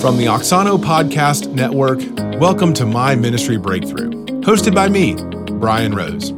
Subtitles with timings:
[0.00, 2.00] From the Auxano Podcast Network,
[2.40, 4.10] welcome to My Ministry Breakthrough,
[4.42, 5.14] hosted by me,
[5.58, 6.34] Brian Rose.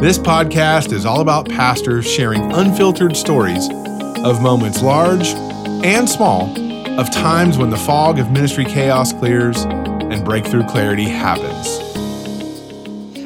[0.00, 3.68] This podcast is all about pastors sharing unfiltered stories
[4.24, 5.28] of moments large
[5.84, 6.48] and small,
[6.98, 11.78] of times when the fog of ministry chaos clears and breakthrough clarity happens.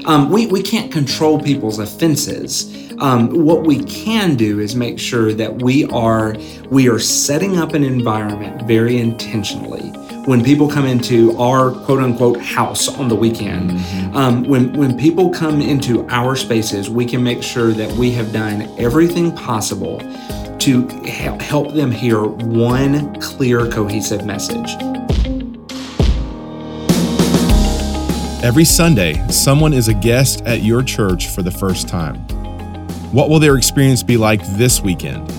[0.07, 2.75] Um, we, we can't control people's offenses.
[2.98, 6.34] Um, what we can do is make sure that we are
[6.70, 9.92] we are setting up an environment very intentionally
[10.27, 14.16] when people come into our quote unquote house on the weekend, mm-hmm.
[14.16, 18.32] um, when, when people come into our spaces, we can make sure that we have
[18.32, 20.01] done everything possible
[20.59, 20.88] to
[21.38, 24.74] help them hear one clear, cohesive message.
[28.42, 32.35] Every Sunday, someone is a guest at your church for the first time.
[33.12, 35.33] What will their experience be like this weekend?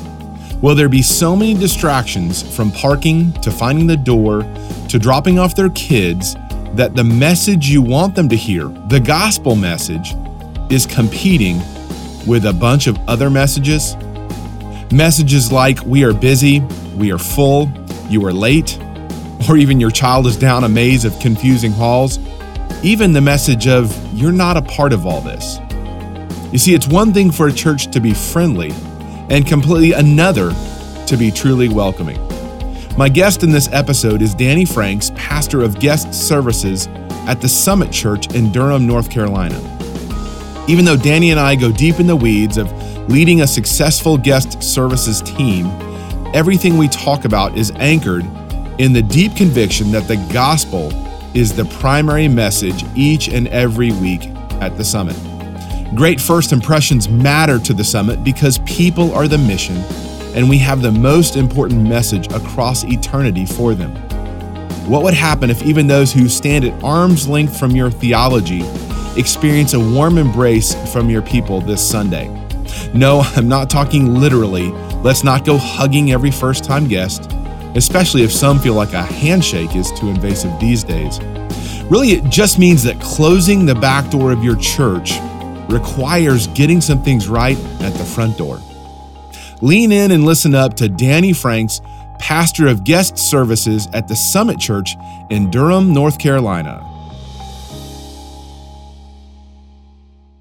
[0.62, 4.42] Will there be so many distractions from parking to finding the door
[4.90, 6.36] to dropping off their kids
[6.74, 10.16] that the message you want them to hear, the gospel message,
[10.70, 11.60] is competing
[12.26, 13.96] with a bunch of other messages?
[14.92, 16.62] Messages like, we are busy,
[16.96, 17.70] we are full,
[18.10, 18.80] you are late,
[19.50, 22.18] or even your child is down a maze of confusing halls.
[22.82, 25.60] Even the message of, you're not a part of all this.
[26.52, 28.72] You see, it's one thing for a church to be friendly,
[29.30, 30.54] and completely another
[31.06, 32.18] to be truly welcoming.
[32.98, 36.88] My guest in this episode is Danny Franks, pastor of guest services
[37.28, 39.60] at the Summit Church in Durham, North Carolina.
[40.70, 42.72] Even though Danny and I go deep in the weeds of
[43.10, 45.68] leading a successful guest services team,
[46.34, 48.26] everything we talk about is anchored
[48.78, 50.92] in the deep conviction that the gospel
[51.36, 54.28] is the primary message each and every week
[54.62, 55.18] at the summit.
[55.96, 59.78] Great first impressions matter to the summit because people are the mission,
[60.36, 63.96] and we have the most important message across eternity for them.
[64.90, 68.64] What would happen if even those who stand at arm's length from your theology
[69.16, 72.28] experience a warm embrace from your people this Sunday?
[72.94, 74.72] No, I'm not talking literally.
[75.04, 77.32] Let's not go hugging every first time guest,
[77.76, 81.22] especially if some feel like a handshake is too invasive these days.
[81.86, 85.14] Really, it just means that closing the back door of your church
[85.70, 88.60] requires getting some things right at the front door.
[89.62, 91.82] Lean in and listen up to Danny Franks,
[92.20, 94.98] pastor of guest services at the Summit Church
[95.30, 96.84] in Durham, North Carolina.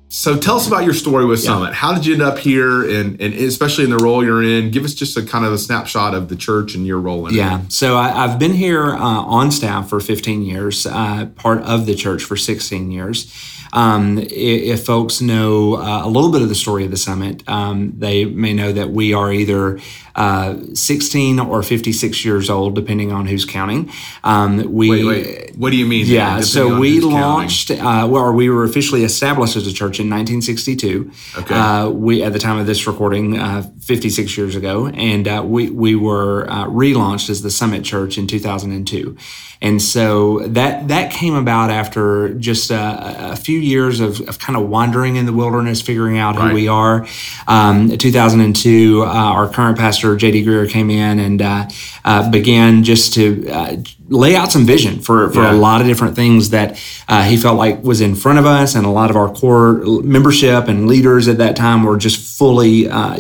[0.09, 1.47] So tell us about your story with yeah.
[1.47, 1.75] Summit.
[1.75, 4.71] How did you end up here, and, and especially in the role you're in?
[4.71, 7.35] Give us just a kind of a snapshot of the church and your role in
[7.35, 7.59] yeah.
[7.59, 7.63] it.
[7.63, 7.69] Yeah.
[7.69, 11.95] So I, have been here uh, on staff for 15 years, uh, part of the
[11.97, 13.33] church for 16 years.
[13.73, 17.93] Um, if, folks know uh, a little bit of the story of the summit, um,
[17.99, 19.81] they may know that we are either
[20.15, 23.91] uh, 16 or 56 years old, depending on who's counting.
[24.23, 25.57] Um, we, wait, wait.
[25.57, 26.07] What do you mean?
[26.07, 26.41] Yeah.
[26.41, 31.11] So we launched, uh, well, we were officially established as a church in 1962.
[31.39, 31.55] Okay.
[31.55, 35.71] Uh, we at the time of this recording, uh, 56 years ago, and uh, we
[35.71, 39.17] we were relaunched as the Summit Church in 2002.
[39.63, 44.57] And so that that came about after just a, a few years of, of, kind
[44.57, 46.49] of wandering in the wilderness, figuring out right.
[46.49, 47.07] who we are.
[47.49, 50.45] Um, 2002, uh, our current pastor J.D.
[50.45, 51.69] Greear came in and uh,
[52.05, 53.77] uh, began just to uh,
[54.09, 55.53] lay out some vision for, for yeah.
[55.53, 58.75] a lot of different things that uh, he felt like was in front of us
[58.75, 62.89] and a lot of our core membership and leaders at that time were just fully
[62.89, 63.17] uh,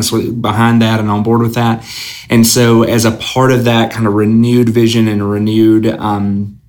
[0.00, 1.84] unanimously behind that and on board with that.
[2.28, 6.60] And so as a part of that kind of renewed vision and renewed um,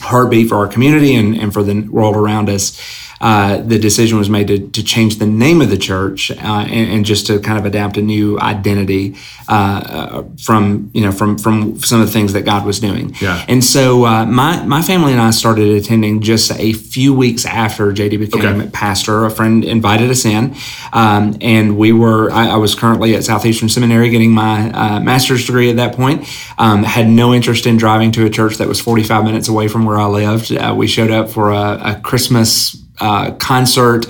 [0.00, 2.80] heartbeat for our community and, and for the world around us
[3.20, 6.90] uh, the decision was made to, to change the name of the church uh, and,
[6.90, 9.16] and, just to kind of adapt a new identity
[9.48, 13.14] uh, uh, from you know from from some of the things that God was doing.
[13.20, 13.44] Yeah.
[13.48, 17.92] And so uh, my my family and I started attending just a few weeks after
[17.92, 18.70] JD became okay.
[18.70, 19.24] pastor.
[19.24, 20.54] A friend invited us in,
[20.92, 25.70] um, and we were I, I, was currently at Southeastern Seminary getting my master's degree
[25.70, 26.28] at that point.
[26.58, 29.84] Um, had no interest in driving to a church that was 45 minutes away from
[29.86, 30.50] where I lived.
[30.76, 34.06] we showed up for a, a Christmas uh, concert.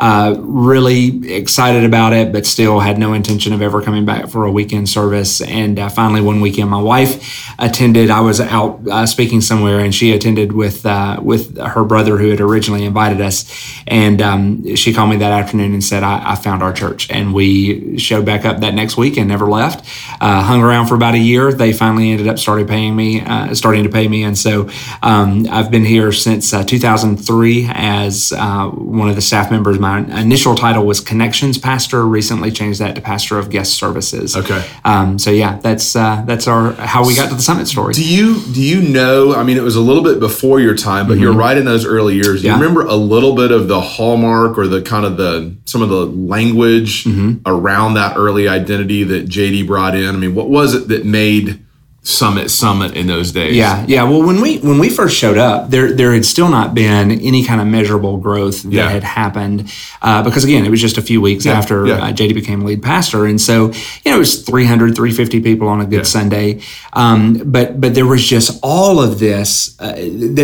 [0.00, 4.44] Uh, really excited about it, but still had no intention of ever coming back for
[4.44, 5.40] a weekend service.
[5.40, 8.08] And uh, finally, one weekend, my wife attended.
[8.08, 12.30] I was out uh, speaking somewhere, and she attended with uh, with her brother who
[12.30, 13.52] had originally invited us.
[13.88, 17.34] And um, she called me that afternoon and said, I, I, found our church." And
[17.34, 19.84] we showed back up that next week and never left.
[20.20, 21.52] Uh, hung around for about a year.
[21.52, 23.24] They finally ended up starting paying me,
[23.54, 24.68] starting to pay me, and so
[25.02, 30.84] um, I've been here since 2003 as one of the staff members my initial title
[30.84, 32.06] was connections pastor.
[32.06, 34.36] Recently changed that to pastor of guest services.
[34.36, 34.64] Okay.
[34.84, 37.94] Um, so yeah, that's uh, that's our how we got to the summit story.
[37.94, 39.34] Do you do you know?
[39.34, 41.22] I mean, it was a little bit before your time, but mm-hmm.
[41.22, 42.42] you're right in those early years.
[42.42, 45.82] Do you remember a little bit of the hallmark or the kind of the some
[45.82, 47.40] of the language mm-hmm.
[47.46, 50.08] around that early identity that JD brought in?
[50.14, 51.64] I mean, what was it that made
[52.08, 53.54] Summit Summit in those days.
[53.54, 54.04] Yeah, yeah.
[54.04, 57.44] Well, when we when we first showed up, there there had still not been any
[57.44, 58.88] kind of measurable growth that yeah.
[58.88, 59.70] had happened
[60.00, 61.96] uh, because again, it was just a few weeks yeah, after yeah.
[61.96, 63.66] Uh, JD became lead pastor, and so
[64.04, 66.62] you know it was 300, 350 people on a good Sunday.
[66.94, 70.38] Um, but but there was just all of this, uh, and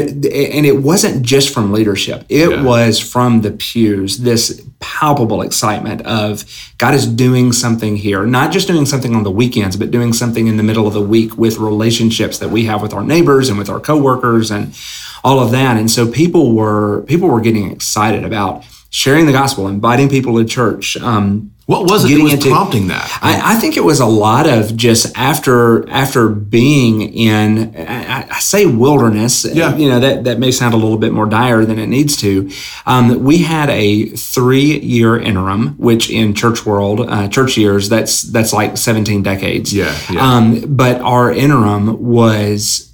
[0.66, 4.18] it wasn't just from leadership; it was from the pews.
[4.18, 6.44] This palpable excitement of
[6.76, 10.46] God is doing something here, not just doing something on the weekends, but doing something
[10.46, 13.58] in the middle of the week with relationships that we have with our neighbors and
[13.58, 14.74] with our coworkers and
[15.22, 15.76] all of that.
[15.76, 20.44] And so people were people were getting excited about sharing the gospel, inviting people to
[20.44, 20.96] church.
[20.98, 23.18] Um, what was it that was into, prompting that?
[23.22, 28.38] I, I, think it was a lot of just after after being in, I, I,
[28.40, 29.46] say wilderness.
[29.46, 29.74] Yeah.
[29.74, 32.50] You know that that may sound a little bit more dire than it needs to.
[32.84, 38.22] Um, we had a three year interim, which in church world, uh, church years, that's
[38.22, 39.72] that's like seventeen decades.
[39.72, 39.96] Yeah.
[40.10, 40.20] yeah.
[40.20, 42.93] Um, but our interim was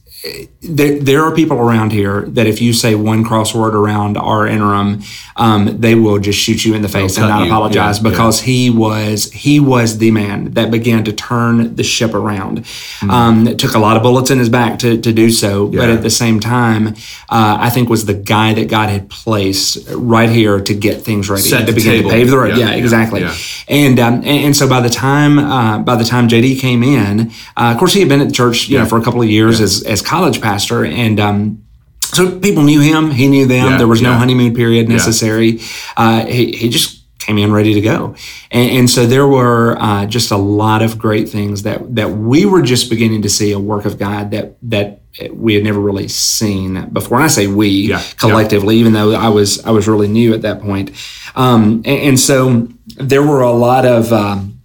[0.61, 5.01] there, there are people around here that if you say one crossword around our interim,
[5.37, 7.47] um, they will just shoot you in the face and not you.
[7.47, 8.47] apologize yeah, because yeah.
[8.47, 12.59] he was he was the man that began to turn the ship around.
[12.59, 13.11] Mm-hmm.
[13.11, 15.81] Um, it took a lot of bullets in his back to, to do so, yeah.
[15.81, 16.89] but at the same time,
[17.31, 21.31] uh, I think was the guy that God had placed right here to get things
[21.31, 22.11] ready Set to begin table.
[22.11, 22.59] to pave the road.
[22.59, 23.27] Yeah, exactly.
[23.69, 27.31] And, um, and, and so by the time uh, by the time JD came in,
[27.57, 29.29] uh, of course he had been at the church you know for a couple of
[29.29, 31.65] years as as college pastor, and um,
[32.01, 33.13] so people knew him.
[33.13, 33.73] He knew them.
[33.73, 35.51] Yeah, there was no honeymoon period necessary.
[35.51, 35.67] Yeah.
[35.97, 38.17] Uh, he, he just came in ready to go,
[38.51, 42.45] and, and so there were uh, just a lot of great things that that we
[42.45, 45.03] were just beginning to see a work of God that that
[45.33, 47.19] we had never really seen before.
[47.19, 50.43] And I say we yeah, collectively, even though I was I was really new at
[50.43, 50.91] that point.
[51.37, 52.67] Um, and, and, so
[52.97, 54.61] there were a lot of um,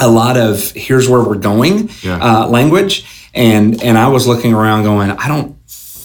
[0.00, 4.84] a lot of here's where we're going uh, language and and I was looking around
[4.84, 5.54] going, I don't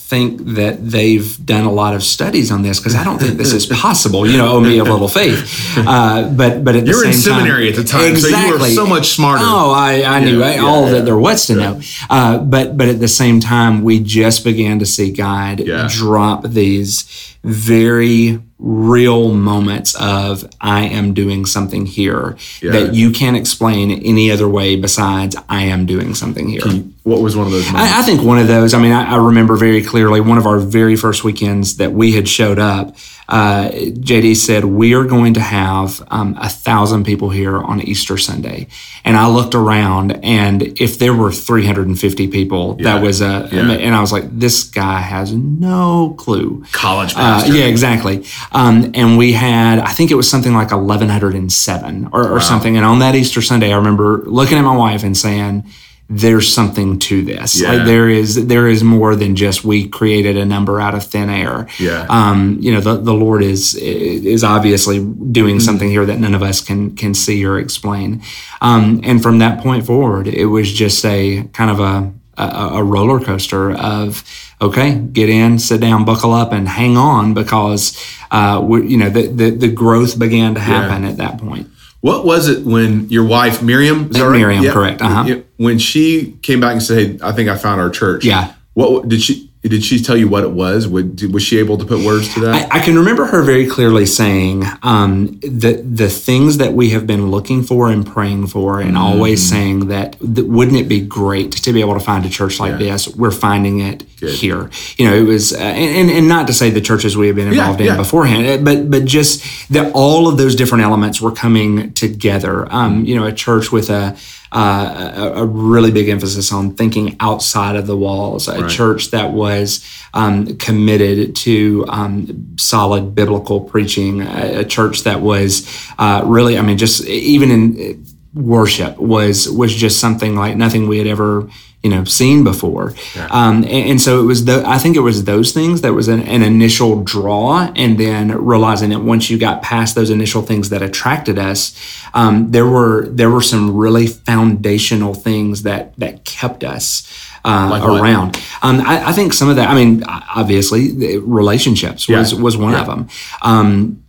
[0.09, 3.53] think that they've done a lot of studies on this because I don't think this
[3.53, 4.25] is possible.
[4.25, 5.77] You know, owe me a little faith.
[5.77, 8.39] Uh, but but at the You're same in seminary time, at the time, exactly.
[8.39, 9.43] so you were so much smarter.
[9.45, 11.81] Oh, I, I knew yeah, all yeah, that there was to know.
[12.09, 17.37] Uh, but but at the same time, we just began to see God drop these
[17.43, 22.71] very real moments of I am doing something here yeah.
[22.71, 26.67] that you can't explain any other way besides I am doing something here.
[26.67, 29.13] You, what was one of those I, I, think one of those, I mean, I,
[29.13, 32.95] I, remember very clearly one of our very first weekends that we had showed up.
[33.27, 38.17] Uh, JD said, We are going to have um, a thousand people here on Easter
[38.17, 38.67] Sunday.
[39.05, 42.85] And I looked around, and if there were 350 people, yeah.
[42.85, 43.71] that was a, yeah.
[43.71, 46.63] and I was like, This guy has no clue.
[46.71, 48.25] College uh, yeah, exactly.
[48.51, 52.31] Um, and we had, I think it was something like 1107 or, wow.
[52.31, 52.77] or something.
[52.77, 55.65] And on that Easter Sunday, I remember looking at my wife and saying,
[56.11, 57.61] there's something to this.
[57.61, 57.73] Yeah.
[57.73, 61.29] Like there is there is more than just we created a number out of thin
[61.29, 61.67] air.
[61.77, 62.07] Yeah.
[62.09, 65.59] Um, you know, the, the Lord is is obviously doing mm-hmm.
[65.59, 68.23] something here that none of us can can see or explain.
[68.59, 72.83] Um, and from that point forward, it was just a kind of a a, a
[72.83, 74.23] roller coaster of
[74.61, 77.95] okay, get in, sit down, buckle up, and hang on because
[78.31, 81.09] uh, we, you know the, the, the growth began to happen yeah.
[81.09, 81.69] at that point.
[82.01, 84.09] What was it when your wife Miriam?
[84.09, 84.73] Is that Miriam, right?
[84.73, 85.01] correct.
[85.01, 85.41] Uh-huh.
[85.57, 88.53] When she came back and said, "Hey, I think I found our church." Yeah.
[88.73, 89.48] What did she?
[89.61, 90.87] Did she tell you what it was?
[90.87, 92.71] Was she able to put words to that?
[92.71, 97.05] I, I can remember her very clearly saying um, the the things that we have
[97.05, 98.99] been looking for and praying for, and mm.
[98.99, 102.57] always saying that, that, wouldn't it be great to be able to find a church
[102.57, 102.77] like yeah.
[102.77, 103.09] this?
[103.09, 104.35] We're finding it Good.
[104.35, 104.69] here.
[104.95, 107.49] You know, it was, uh, and, and not to say the churches we have been
[107.49, 107.97] involved yeah, in yeah.
[107.97, 112.65] beforehand, uh, but but just that all of those different elements were coming together.
[112.71, 114.15] Um, you know, a church with a
[114.51, 118.69] uh, a, a, really big emphasis on thinking outside of the walls, a right.
[118.69, 125.67] church that was um, committed to um, solid biblical preaching, a, a church that was
[125.99, 130.97] uh, really, I mean, just even in worship was was just something like nothing we
[130.97, 131.49] had ever
[131.83, 133.27] you know seen before yeah.
[133.31, 136.07] um, and, and, so it was the, i think it was those things that was
[136.07, 140.69] an, an, initial draw and then realizing that once you got past those initial things
[140.69, 141.75] that attracted us
[142.13, 147.07] um, there were there were some really foundational things that that kept us
[147.45, 148.35] uh, like around.
[148.61, 149.69] Um, I, I, think some of that.
[149.69, 152.39] I mean, obviously, relationships was yeah.
[152.39, 152.81] was one yeah.
[152.81, 153.07] of them.
[153.41, 154.03] Um,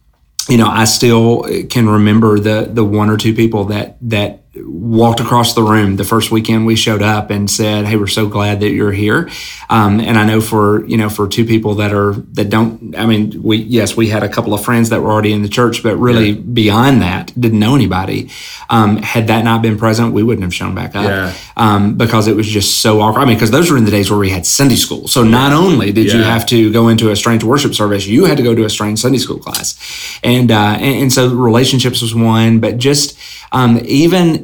[0.48, 5.21] you know, I still can remember the the one or two people that that walked
[5.21, 8.61] across the room the first weekend we showed up and said, "Hey, we're so glad
[8.61, 9.30] that you're here."
[9.69, 13.07] Um, and I know for you know for two people that are that don't, I
[13.07, 15.85] mean, we yes we had a couple of friends that were already in the church,
[15.85, 16.40] but really yeah.
[16.40, 18.28] beyond that, didn't know anybody.
[18.71, 21.35] Um, had that not been present, we wouldn't have shown back up yeah.
[21.57, 23.23] um, because it was just so awkward.
[23.23, 25.52] I mean, because those were in the days where we had Sunday school, so not
[25.52, 26.14] only did yeah.
[26.14, 28.71] you have to go into a strange worship service, you had to go to a
[28.71, 29.78] strange Sunday school class,
[30.25, 33.16] and uh, and, and so relationships was one, but just
[33.52, 33.78] um,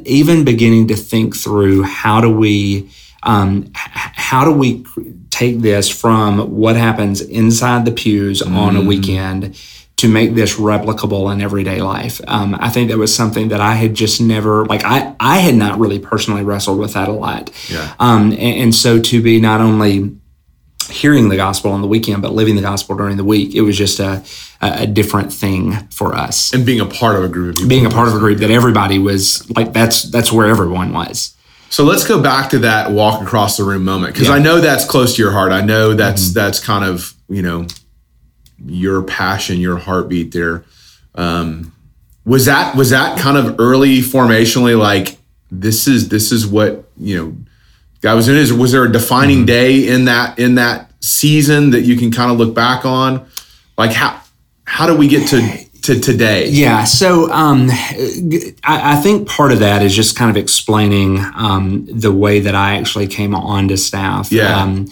[0.05, 2.89] even even beginning to think through how do we
[3.23, 4.85] um, how do we
[5.29, 8.55] take this from what happens inside the pews mm.
[8.55, 8.87] on a mm.
[8.87, 9.59] weekend
[9.97, 12.21] to make this replicable in everyday life.
[12.27, 15.55] Um, I think that was something that I had just never like I I had
[15.55, 17.51] not really personally wrestled with that a lot.
[17.69, 17.95] Yeah.
[17.99, 20.15] Um, and, and so to be not only
[20.89, 23.55] hearing the gospel on the weekend, but living the gospel during the week.
[23.55, 24.23] It was just a,
[24.61, 26.53] a different thing for us.
[26.53, 27.67] And being a part of a group of.
[27.67, 31.35] Being a part of a group that everybody was like, that's, that's where everyone was.
[31.69, 34.15] So let's go back to that walk across the room moment.
[34.15, 34.35] Cause yeah.
[34.35, 35.51] I know that's close to your heart.
[35.51, 36.33] I know that's, mm-hmm.
[36.33, 37.67] that's kind of, you know,
[38.65, 40.63] your passion, your heartbeat there.
[41.15, 41.73] Um,
[42.25, 45.17] was that, was that kind of early formationally like,
[45.51, 47.37] this is, this is what, you know,
[48.07, 49.45] God was in was there a defining mm-hmm.
[49.47, 53.27] day in that, in that season that you can kind of look back on?
[53.77, 54.21] Like how,
[54.63, 56.47] how do we get to, to today?
[56.47, 56.85] Yeah.
[56.85, 62.13] So, um, I, I, think part of that is just kind of explaining, um, the
[62.13, 64.31] way that I actually came on to staff.
[64.31, 64.57] Yeah.
[64.57, 64.87] Um,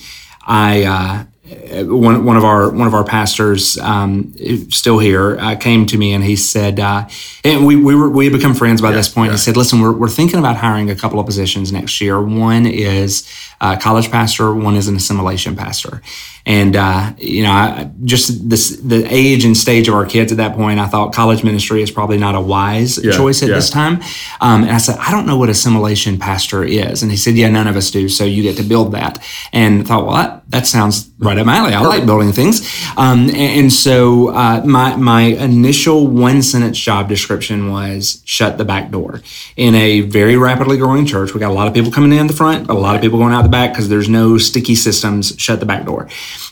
[0.45, 4.33] I, uh, one, one of our one of our pastors um,
[4.69, 7.07] still here uh, came to me and he said uh,
[7.43, 9.33] and we we were we had become friends by yeah, this point yeah.
[9.33, 12.65] he said listen we're, we're thinking about hiring a couple of positions next year one
[12.65, 13.27] is
[13.61, 16.01] uh, college pastor, one is an assimilation pastor.
[16.45, 20.37] And, uh, you know, I, just this, the age and stage of our kids at
[20.37, 23.69] that point, I thought college ministry is probably not a wise yeah, choice at this
[23.69, 24.01] time.
[24.41, 27.01] Um, and I said, I don't know what assimilation pastor is.
[27.01, 28.07] And he said, yeah, none of us do.
[28.09, 29.23] So you get to build that.
[29.51, 31.57] And I thought, well, that, that sounds right up my.
[31.57, 32.61] I like building things.
[32.97, 38.65] Um, and, and, so uh, my, my initial one sentence job description was shut the
[38.65, 39.21] back door
[39.55, 41.33] in a very rapidly growing church.
[41.33, 43.33] We got a lot of people coming in the front, a lot of people going
[43.33, 45.35] out the back because there's no sticky systems.
[45.37, 46.07] Shut the back door.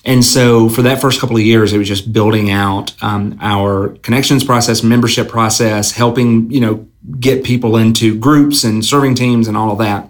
[0.06, 3.90] And so for that first couple of years, it was just building out um, our
[4.02, 6.88] connections process, membership process, helping you know
[7.20, 10.10] get people into groups and serving teams and all of that.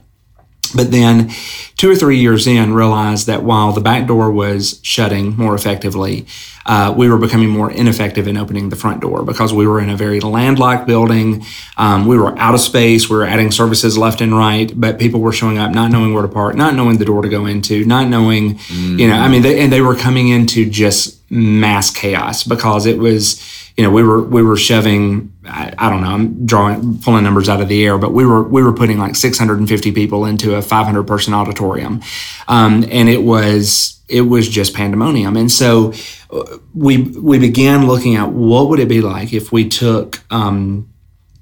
[0.76, 1.30] But then
[1.78, 6.26] two or three years in, realized that while the back door was shutting more effectively,
[6.66, 9.90] uh, we were becoming more ineffective in opening the front door because we were in
[9.90, 11.44] a very landlocked building.
[11.78, 13.10] Um, we were out of space.
[13.10, 16.24] We were adding services left and right, but people were showing up not knowing where
[16.24, 18.98] to park, not knowing the door to go into, not knowing, mm.
[18.98, 22.98] you know, I mean, they, and they were coming into just mass chaos because it
[22.98, 23.42] was,
[23.76, 25.33] you know, we were we were shoving.
[25.46, 26.10] I, I, don't know.
[26.10, 29.16] I'm drawing pulling numbers out of the air, but we were we were putting like
[29.16, 32.02] 650 people into a 500 person auditorium,
[32.48, 35.36] um, and it was it was just pandemonium.
[35.36, 35.94] And so
[36.32, 40.22] uh, we we began looking at what would it be like if we took.
[40.32, 40.90] Um,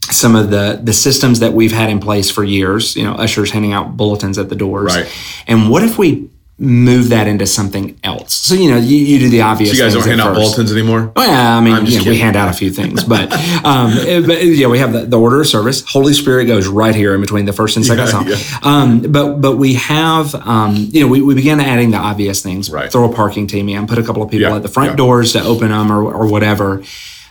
[0.09, 3.51] some of the the systems that we've had in place for years, you know, ushers
[3.51, 4.95] handing out bulletins at the doors.
[4.95, 5.09] Right.
[5.47, 6.29] And what if we
[6.61, 8.35] move that into something else.
[8.35, 9.71] So you know, you, you do the obvious.
[9.71, 11.11] So you guys don't hand out bulletins anymore.
[11.15, 13.33] Well, yeah, I mean, you know, we hand out a few things, but
[13.65, 15.83] um, but yeah, we have the, the, order of service.
[15.87, 18.27] Holy Spirit goes right here in between the first and second yeah, song.
[18.27, 18.37] Yeah.
[18.61, 22.69] Um, but but we have um, you know we, we began adding the obvious things.
[22.69, 22.91] Right.
[22.91, 25.33] Throw a parking team in, put a couple of people yeah, at the front doors
[25.33, 26.83] to open them or or whatever.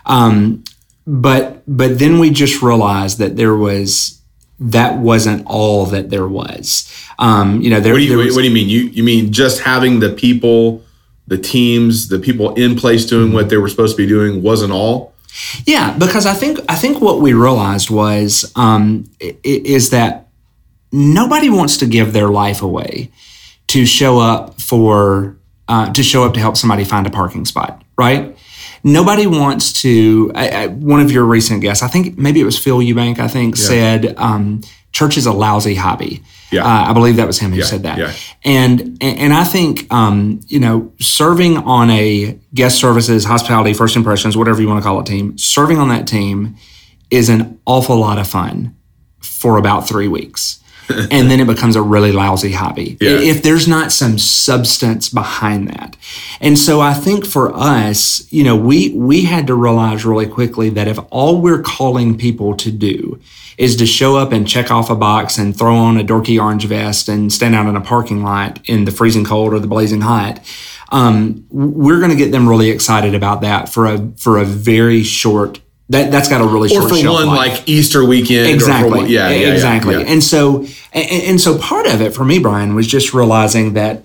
[0.06, 0.64] Um,
[1.06, 4.19] but but then we just realized that there was
[4.60, 6.92] that wasn't all that there was.
[7.18, 8.68] Um, you know, there, what, do you, was, what do you mean?
[8.68, 10.84] You you mean just having the people,
[11.26, 14.72] the teams, the people in place doing what they were supposed to be doing wasn't
[14.72, 15.14] all?
[15.64, 19.10] Yeah, because I think I think what we realized was um,
[19.42, 20.28] is that
[20.92, 23.10] nobody wants to give their life away
[23.68, 25.36] to show up for
[25.68, 28.36] uh, to show up to help somebody find a parking spot, right?
[28.82, 30.32] Nobody wants to.
[30.34, 33.28] I, I, one of your recent guests, I think maybe it was Phil Eubank, I
[33.28, 33.64] think, yeah.
[33.64, 36.22] said um, church is a lousy hobby.
[36.50, 36.64] Yeah.
[36.64, 37.64] Uh, I believe that was him who yeah.
[37.64, 37.98] said that.
[37.98, 38.12] Yeah.
[38.44, 44.36] And and I think um, you know serving on a guest services, hospitality, first impressions,
[44.36, 46.56] whatever you want to call it, team, serving on that team
[47.10, 48.76] is an awful lot of fun
[49.20, 50.59] for about three weeks.
[51.10, 53.10] and then it becomes a really lousy hobby yeah.
[53.10, 55.96] if there's not some substance behind that.
[56.40, 60.70] And so I think for us, you know, we we had to realize really quickly
[60.70, 63.20] that if all we're calling people to do
[63.58, 66.64] is to show up and check off a box and throw on a dorky orange
[66.64, 70.00] vest and stand out in a parking lot in the freezing cold or the blazing
[70.00, 70.40] hot,
[70.90, 75.02] um, we're going to get them really excited about that for a for a very
[75.02, 77.58] short that that's got a really short or for one life.
[77.58, 78.48] like Easter weekend.
[78.48, 80.12] exactly One, yeah, yeah, exactly Yeah, yeah.
[80.12, 84.04] and so and, and so part of it for me brian was just realizing that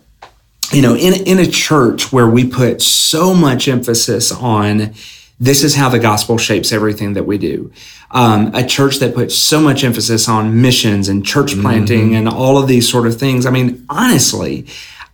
[0.71, 4.93] you know in in a church where we put so much emphasis on
[5.39, 7.71] this is how the gospel shapes everything that we do
[8.11, 12.15] um, a church that puts so much emphasis on missions and church planting Mm-hmm.
[12.15, 14.65] and all of these sort of things i mean honestly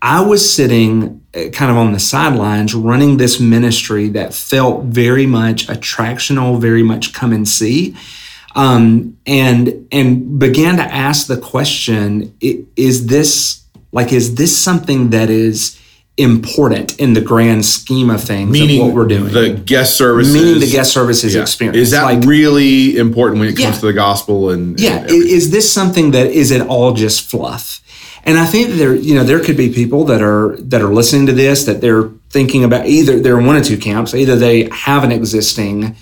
[0.01, 5.25] I was sitting uh, kind of on the sidelines running this ministry that felt very
[5.27, 7.95] much attractional, very much come and see.
[8.55, 15.29] Um, and and began to ask the question: Is this like is this something that
[15.29, 15.77] is
[16.17, 19.31] important in the grand scheme of things Meaning of what we're doing?
[19.33, 20.33] the guest services.
[20.33, 21.41] Meaning the guest services Yeah.
[21.41, 21.77] experience.
[21.77, 23.79] Is that Like- really important when it comes Yeah.
[23.79, 27.80] to the gospel and yeah is this something that is it all just fluff
[28.23, 31.25] and i think there you know there could be people that are that are listening
[31.27, 34.69] to this that they're thinking about either they're in one of two camps either they
[34.71, 35.95] have an existing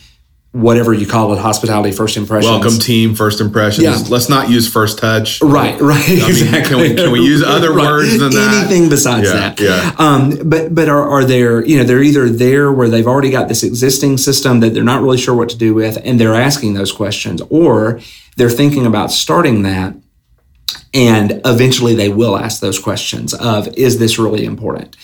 [0.51, 3.83] whatever you call it hospitality first impressions welcome team first impressions?
[3.83, 4.07] Yeah.
[4.09, 5.43] Let's not use first touch.
[5.43, 6.63] Right, right, mean, exactly.
[6.63, 8.65] can we- can we use other words than that?
[8.67, 9.59] Anything besides Yeah, that.
[9.59, 9.91] yeah.
[9.99, 13.47] Um, but but are, are there, you know, they're either there where they've already got
[13.47, 16.73] this existing system that they're not really sure what to do with, and they're asking
[16.73, 17.99] those questions, or
[18.37, 19.93] they're thinking about starting that,
[20.93, 24.95] and eventually they will ask those questions of, is this really important?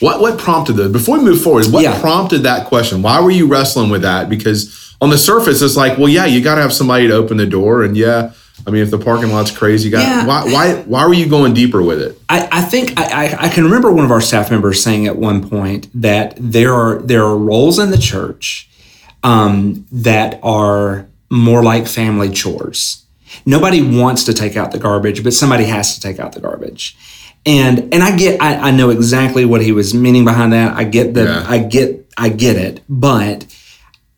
[0.00, 0.88] What what prompted this?
[0.92, 1.98] Before we move forward, what Yeah.
[2.00, 3.02] prompted that question?
[3.02, 4.28] Why were you wrestling with that?
[4.28, 7.36] Because on the surface, it's like, well, yeah, you got to have somebody to open
[7.36, 8.32] the door, and yeah,
[8.66, 10.26] I mean, if the parking lot's crazy, you got Yeah.
[10.26, 12.18] why why why were you going deeper with it?
[12.28, 15.16] I, I think I, I, I can remember one of our staff members saying at
[15.16, 18.68] one point that there are there are roles in the church
[19.22, 23.02] um, that are more like family chores.
[23.44, 26.96] Nobody wants to take out the garbage, but somebody has to take out the garbage.
[27.44, 30.76] And and I get I, I know exactly what he was meaning behind that.
[30.76, 31.44] I get the Yeah.
[31.46, 33.46] I get I get it, but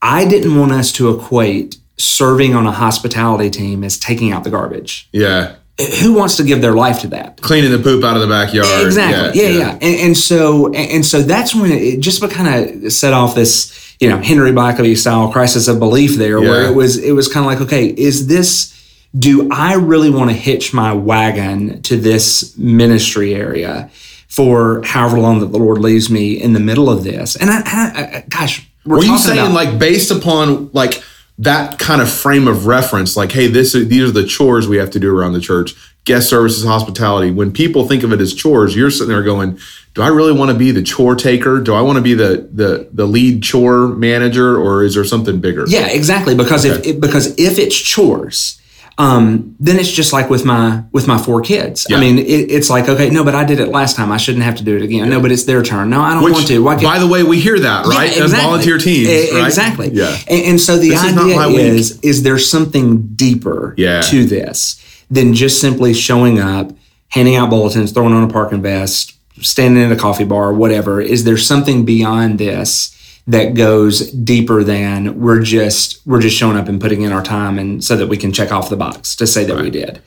[0.01, 4.51] I didn't want us to equate serving on a hospitality team as taking out the
[4.51, 5.09] garbage.
[5.13, 5.57] Yeah,
[6.01, 7.41] Who wants to give their life to that?
[7.41, 8.87] cleaning the poop out of the backyard.
[8.87, 9.43] Exactly.
[9.43, 9.73] Yeah, yeah.
[9.73, 14.09] And, and so and, so that's when it just kind of set off this, you
[14.09, 17.53] know, Henry Blackaby style crisis of belief there, where it was it was kind of
[17.53, 18.73] like, okay, is this
[19.17, 23.91] do I really want to hitch my wagon to this ministry area
[24.29, 27.37] for however long that the Lord leaves me in the middle of this?
[27.37, 31.03] And I, I, I gosh, we're Were you saying about, like based upon like
[31.39, 34.77] that kind of frame of reference, like, hey, this is, these are the chores we
[34.77, 37.31] have to do around the church, guest services, hospitality.
[37.31, 39.59] When people think of it as chores, you're sitting there going,
[39.95, 41.61] do I really want to be the chore taker?
[41.61, 45.41] Do I want to be the the the lead chore manager, or is there something
[45.41, 45.65] bigger?
[45.67, 46.37] Yeah, exactly.
[46.37, 48.58] Because if it, because if it's chores,
[48.99, 51.87] um, then it's just like with my with my four kids.
[51.89, 51.97] Yeah.
[51.97, 54.11] I mean, it, it's like okay, no, but I did it last time.
[54.11, 55.09] I shouldn't have to do it again.
[55.09, 55.89] No, but it's their turn.
[55.91, 56.63] No, I don't Which, want to.
[56.63, 58.15] Why can't- by the way, we hear that, right?
[58.17, 59.47] Yeah, As volunteer teams, E- right?
[59.47, 59.91] Exactly.
[59.93, 60.17] Yeah.
[60.29, 64.01] And, and so the This is idea is is there something deeper Yeah.
[64.03, 66.73] to this than just simply showing up,
[67.11, 71.01] handing out bulletins, throwing on a parking vest, standing in a coffee bar, whatever?
[71.01, 72.95] Is there something beyond this?
[73.29, 77.59] That goes deeper than we're just we're just showing up and putting in our time
[77.59, 80.03] and so that we can check off the box to say that we did.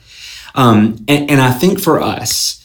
[0.54, 2.58] Um, and, and i think for us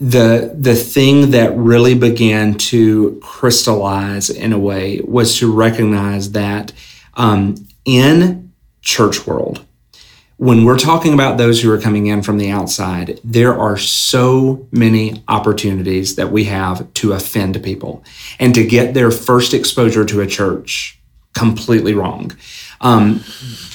[0.00, 6.72] the the thing that really began to crystallize in a way was to recognize that
[7.14, 8.50] um, in
[8.80, 9.66] church world
[10.40, 14.66] when we're talking about those who are coming in from the outside there are so
[14.72, 18.02] many opportunities that we have to offend people
[18.38, 20.98] and to get their first exposure to a church
[21.34, 22.32] completely wrong
[22.80, 23.16] um,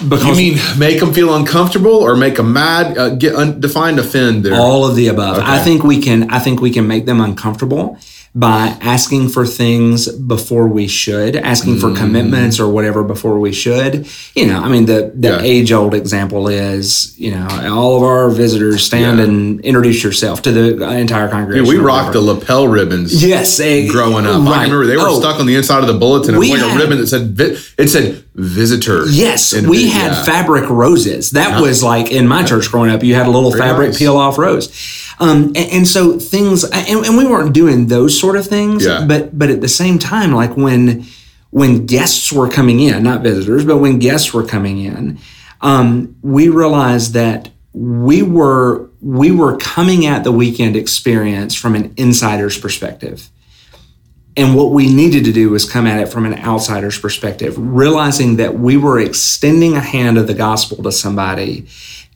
[0.09, 2.97] because You mean make them feel uncomfortable or make them mad?
[2.97, 4.55] Uh, get undefined offend there.
[4.55, 5.37] all of the above.
[5.37, 6.31] I think we can.
[6.31, 7.99] I think we can make them uncomfortable
[8.37, 14.05] by asking for things before we should, asking for commitments or whatever before we should.
[14.35, 15.39] You know, I mean, the the Yeah.
[15.41, 19.23] age old example is you know all of our visitors stand Yeah.
[19.25, 21.67] and introduce yourself to the entire congregation.
[21.69, 23.23] we or rocked the lapel ribbons.
[23.23, 24.41] yes eh, growing up.
[24.47, 26.35] I remember they were Oh, stuck on the inside of the bulletin.
[26.35, 27.39] It was We like had- a ribbon that said
[27.77, 29.05] it said visitor.
[29.09, 30.23] Yes, we had Yeah.
[30.25, 31.29] fabric roses.
[31.31, 33.01] That was like in my church growing up.
[33.01, 33.97] You had a little fabric nice.
[33.97, 34.67] peel off rose,
[35.19, 36.63] um, and, and so things.
[36.63, 38.85] And, and we weren't doing those sort of things.
[38.85, 39.05] Yeah.
[39.07, 41.05] But but at the same time, like when
[41.51, 45.17] when guests were coming in, not visitors, but when guests were coming in,
[45.61, 51.93] um, we realized that we were we were coming at the weekend experience from an
[51.97, 53.29] insider's perspective.
[54.37, 58.35] And what we needed to do was come at it from an outsider's perspective, realizing
[58.37, 61.67] that we were extending a hand of the gospel to somebody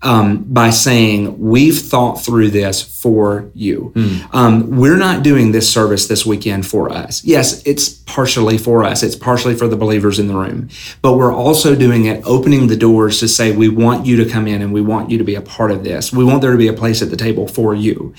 [0.01, 3.91] um, by saying we've thought through this for you.
[3.95, 4.33] Mm.
[4.33, 7.23] Um, we're not doing this service this weekend for us.
[7.25, 9.03] Yes, it's partially for us.
[9.03, 10.69] It's partially for the believers in the room,
[11.01, 14.47] but we're also doing it, opening the doors to say we want you to come
[14.47, 16.13] in and we want you to be a part of this.
[16.13, 18.13] We want there to be a place at the table for you,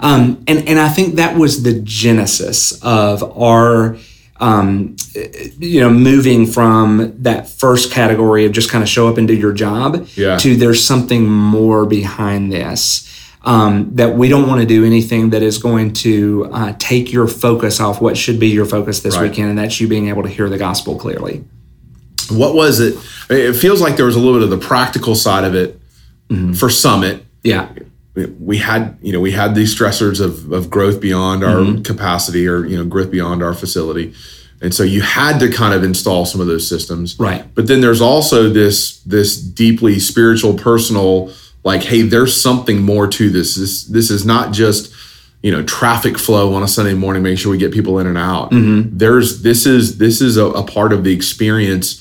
[0.00, 3.96] um, and and I think that was the genesis of our
[4.42, 9.28] um, you know, moving from that first category of just kind of show up and
[9.28, 10.36] do your job yeah.
[10.36, 13.08] to there's something more behind this.
[13.44, 17.26] Um, that we don't want to do anything that is going to uh, take your
[17.26, 19.30] focus off what should be your focus this right.
[19.30, 21.44] weekend, and that's you being able to hear the gospel clearly.
[22.30, 22.94] What was it?
[23.28, 25.80] It feels like there was a little bit of the practical side of it
[26.28, 26.52] mm-hmm.
[26.52, 27.24] for Summit.
[27.42, 27.68] Yeah.
[28.14, 31.82] We had, you know, we had these stressors of, of growth beyond our mm-hmm.
[31.82, 34.14] capacity or, you know, growth beyond our facility.
[34.60, 37.18] And so you had to kind of install some of those systems.
[37.18, 37.44] Right.
[37.54, 41.32] But then there's also this this deeply spiritual personal
[41.64, 43.56] like hey there's something more to this.
[43.56, 44.94] This this is not just
[45.42, 48.16] you know traffic flow on a sunday morning make sure we get people in and
[48.16, 48.50] out.
[48.50, 48.96] Mm-hmm.
[48.96, 52.00] there's this is this is a, a, part of the experience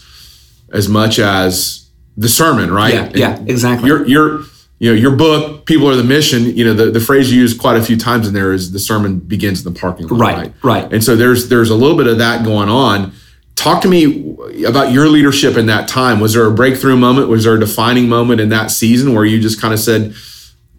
[0.72, 2.94] as much as the sermon right?
[2.94, 3.88] Yeah, yeah exactly.
[3.88, 4.44] you're you're
[4.82, 7.56] you know, your book, People Are the Mission, you know, the, the phrase you use
[7.56, 10.20] quite a few times in there is the sermon begins in the parking lot.
[10.20, 10.54] Right, right.
[10.64, 10.92] right.
[10.92, 13.14] And so there's there's a little bit of that going on.
[13.54, 16.20] Talk to me about your leadership in that time.
[16.20, 17.28] Was there a breakthrough moment?
[17.28, 20.16] Was there a defining moment in that season where you just kind of said,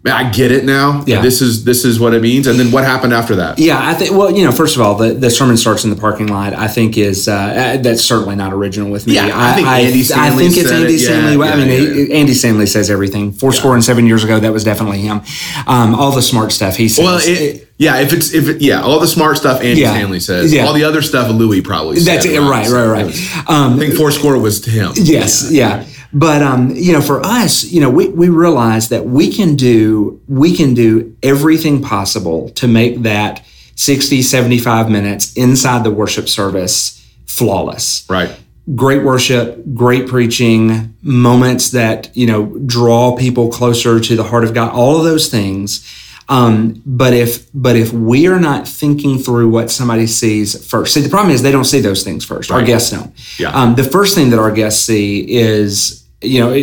[0.05, 1.03] I get it now.
[1.07, 1.21] Yeah.
[1.21, 2.45] This is this is what it means.
[2.47, 3.57] And then what happened after that?
[3.57, 5.95] Yeah, I think well, you know, first of all, the, the sermon starts in the
[5.95, 6.53] parking lot.
[6.53, 9.15] I think is uh, that's certainly not original with me.
[9.15, 10.45] Yeah, I, think I, Andy Stanley.
[10.45, 10.99] I think it's Andy it.
[10.99, 11.45] Stanley.
[11.45, 13.31] Yeah, I mean, yeah, Andy Stanley says everything.
[13.31, 15.21] Four score and seven years ago, that was definitely him.
[15.67, 17.05] Um, all the smart stuff he says.
[17.05, 20.19] Well, it, yeah, if it's if it, yeah, all the smart stuff Andy yeah, Stanley
[20.19, 20.53] says.
[20.53, 20.65] Yeah.
[20.65, 21.99] All the other stuff Louis probably.
[21.99, 22.39] That's it.
[22.39, 23.49] Right, right, right.
[23.49, 24.91] Um, I think four score was to him.
[24.95, 25.85] Yes, yeah.
[26.13, 30.21] But um, you know, for us, you know, we, we realize that we can do
[30.27, 33.43] we can do everything possible to make that
[33.75, 38.05] 60, 75 minutes inside the worship service flawless.
[38.09, 38.39] Right.
[38.75, 44.53] Great worship, great preaching, moments that, you know, draw people closer to the heart of
[44.53, 45.85] God, all of those things.
[46.29, 51.01] Um, but if but if we are not thinking through what somebody sees first, see
[51.01, 52.49] the problem is they don't see those things first.
[52.49, 52.61] Right.
[52.61, 53.11] Our guests don't.
[53.37, 53.49] Yeah.
[53.49, 56.53] Um, the first thing that our guests see is you know,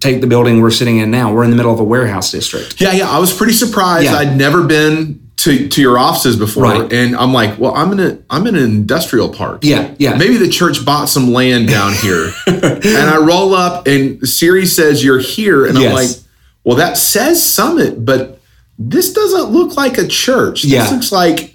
[0.00, 1.32] take the building we're sitting in now.
[1.32, 2.80] We're in the middle of a warehouse district.
[2.80, 3.08] Yeah, yeah.
[3.08, 4.06] I was pretty surprised.
[4.06, 4.16] Yeah.
[4.16, 6.92] I'd never been to, to your offices before, right.
[6.92, 9.64] and I'm like, well, I'm in a I'm in an industrial park.
[9.64, 10.16] Yeah, yeah.
[10.16, 15.04] Maybe the church bought some land down here, and I roll up, and Siri says
[15.04, 15.86] you're here, and yes.
[15.86, 16.16] I'm like,
[16.64, 18.40] well, that says Summit, but
[18.78, 20.62] this doesn't look like a church.
[20.62, 20.90] This yeah.
[20.90, 21.53] looks like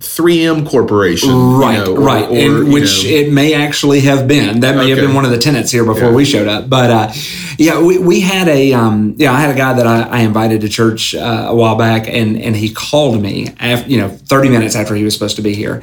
[0.00, 1.78] 3M Corporation, right?
[1.78, 3.10] You know, or, right, or, and, which know.
[3.10, 4.60] it may actually have been.
[4.60, 4.90] That may okay.
[4.90, 6.14] have been one of the tenants here before yeah.
[6.14, 6.70] we showed up.
[6.70, 7.12] But uh,
[7.58, 10.62] yeah, we, we had a um, yeah, I had a guy that I, I invited
[10.62, 14.48] to church uh, a while back, and and he called me after you know 30
[14.48, 15.82] minutes after he was supposed to be here,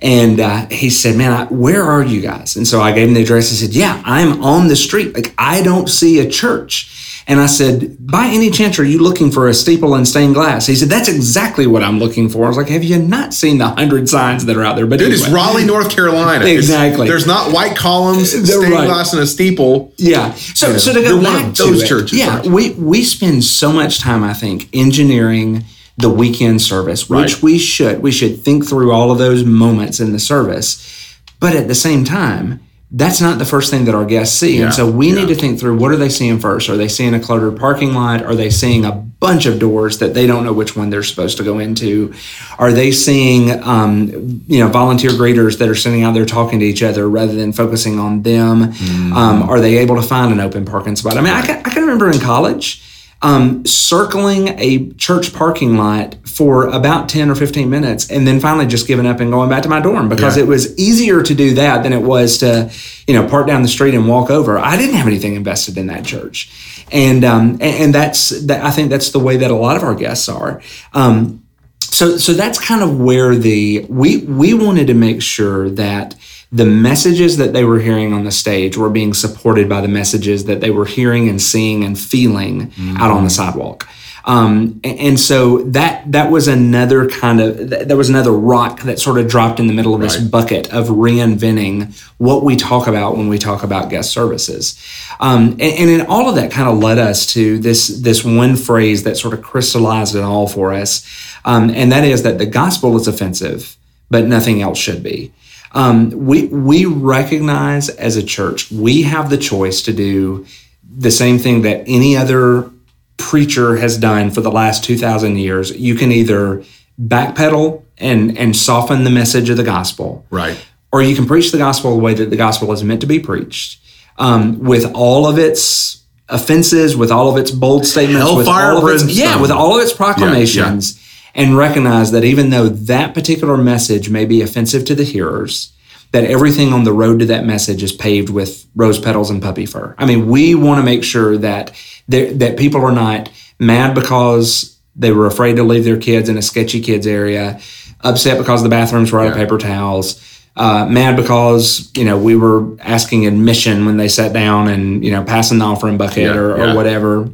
[0.00, 3.14] and uh, he said, "Man, I, where are you guys?" And so I gave him
[3.14, 3.50] the address.
[3.50, 5.14] He said, "Yeah, I'm on the street.
[5.14, 6.94] Like I don't see a church."
[7.28, 10.66] And I said, by any chance, are you looking for a steeple and stained glass?
[10.66, 12.46] He said, that's exactly what I'm looking for.
[12.46, 14.86] I was like, have you not seen the hundred signs that are out there?
[14.86, 15.14] But it anyway.
[15.14, 16.46] is Raleigh, North Carolina.
[16.46, 17.02] exactly.
[17.02, 18.86] It's, there's not white columns, stained right.
[18.86, 19.92] glass, and a steeple.
[19.98, 20.32] Yeah.
[20.32, 22.18] So, know, so to go back to those it, churches.
[22.18, 25.64] Yeah, we, we spend so much time, I think, engineering
[25.98, 27.42] the weekend service, which right.
[27.42, 28.02] we should.
[28.02, 31.18] We should think through all of those moments in the service.
[31.40, 34.58] But at the same time, that's not the first thing that our guests see.
[34.58, 35.16] Yeah, and so we yeah.
[35.16, 36.70] need to think through what are they seeing first?
[36.70, 38.22] Are they seeing a cluttered parking lot?
[38.22, 41.36] Are they seeing a bunch of doors that they don't know which one they're supposed
[41.36, 42.14] to go into?
[42.58, 46.64] Are they seeing, um, you know, volunteer greeters that are sitting out there talking to
[46.64, 48.72] each other rather than focusing on them?
[48.72, 49.12] Mm.
[49.12, 51.18] Um, are they able to find an open parking spot?
[51.18, 52.82] I mean, I can, I can remember in college,
[53.20, 58.66] um, circling a church parking lot for about 10 or 15 minutes and then finally
[58.66, 60.44] just giving up and going back to my dorm because yeah.
[60.44, 62.70] it was easier to do that than it was to,
[63.08, 64.56] you know, park down the street and walk over.
[64.56, 66.84] I didn't have anything invested in that church.
[66.92, 69.96] And, um, and that's, that, I think that's the way that a lot of our
[69.96, 70.62] guests are.
[70.92, 71.44] Um,
[71.80, 76.14] so, so that's kind of where the, we, we wanted to make sure that,
[76.50, 80.46] the messages that they were hearing on the stage were being supported by the messages
[80.46, 82.96] that they were hearing and seeing and feeling mm-hmm.
[82.96, 83.86] out on the sidewalk.
[84.24, 89.18] Um, and, so that that was another kind of that was another rock that sort
[89.18, 90.10] of dropped in the middle of right.
[90.10, 94.78] this bucket of reinventing what we talk about when we talk about guest services.
[95.18, 98.56] Um, and, and in all of that kind of led us to this this one
[98.56, 101.06] phrase that sort of crystallized it all for us,
[101.46, 103.78] um, and that is that the gospel is offensive,
[104.10, 105.32] but nothing else should be.
[105.72, 110.46] Um, we we recognize as a church we have the choice to do
[110.82, 112.70] the same thing that any other
[113.18, 115.76] preacher has done for the last 2,000 years.
[115.76, 116.64] You can either
[117.00, 120.24] backpedal and, and soften the message of the gospel.
[120.30, 120.64] Right.
[120.90, 123.20] Or you can preach the gospel the way that the gospel is meant to be
[123.20, 123.80] preached
[124.16, 128.88] um, with all of its offenses, with all of its bold statements, Hellfire with all
[128.88, 131.07] of its, yeah, with all of its proclamations, yeah, yeah.
[131.38, 135.72] And recognize that even though that particular message may be offensive to the hearers,
[136.10, 139.64] that everything on the road to that message is paved with rose petals and puppy
[139.64, 139.94] fur.
[139.98, 141.72] I mean, we want to make sure that
[142.08, 146.42] that people are not mad because they were afraid to leave their kids in a
[146.42, 147.60] sketchy kids area,
[148.00, 149.30] upset because the bathrooms were out yeah.
[149.30, 154.32] of paper towels, uh, mad because you know we were asking admission when they sat
[154.32, 156.72] down and you know passing the offering bucket yeah, or, yeah.
[156.72, 157.30] or whatever,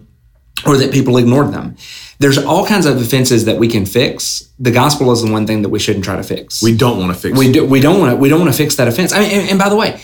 [0.66, 1.76] or that people ignored them.
[2.24, 4.48] There's all kinds of offenses that we can fix.
[4.58, 6.62] The gospel is the one thing that we shouldn't try to fix.
[6.62, 7.38] We don't want to fix.
[7.38, 7.66] We do.
[7.66, 8.16] We don't want to.
[8.16, 9.12] We don't want to fix that offense.
[9.12, 10.00] I mean, and, and by the way,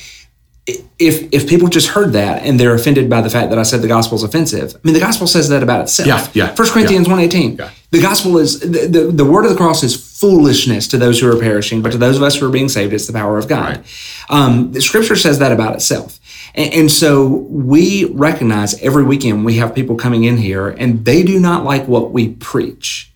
[0.98, 3.80] if if people just heard that and they're offended by the fact that I said
[3.80, 6.06] the gospel is offensive, I mean the gospel says that about itself.
[6.06, 6.54] Yeah, yeah.
[6.54, 7.12] First Corinthians yeah.
[7.14, 7.56] one eighteen.
[7.56, 7.70] Yeah.
[7.90, 11.26] The gospel is the, the, the word of the cross is foolishness to those who
[11.32, 13.48] are perishing, but to those of us who are being saved, it's the power of
[13.48, 13.78] God.
[13.78, 14.26] Right.
[14.28, 16.19] Um, the scripture says that about itself,
[16.54, 21.22] and, and so we recognize every weekend we have people coming in here and they
[21.22, 23.12] do not like what we preach,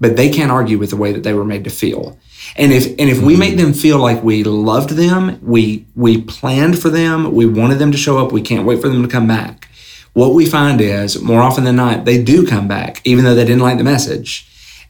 [0.00, 2.18] but they can't argue with the way that they were made to feel.
[2.56, 3.40] And if and if we mm-hmm.
[3.40, 7.92] make them feel like we loved them, we we planned for them, we wanted them
[7.92, 9.68] to show up, we can't wait for them to come back.
[10.14, 13.44] What we find is more often than not, they do come back, even though they
[13.44, 14.46] didn't like the message.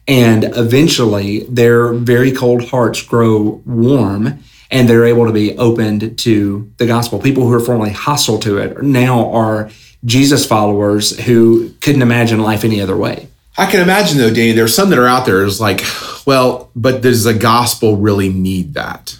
[0.07, 4.39] And eventually their very cold hearts grow warm
[4.71, 7.19] and they're able to be opened to the gospel.
[7.19, 9.69] People who are formerly hostile to it now are
[10.05, 13.27] Jesus followers who couldn't imagine life any other way.
[13.57, 15.81] I can imagine though, Danny, there's some that are out there is like,
[16.25, 19.17] well, but does the gospel really need that?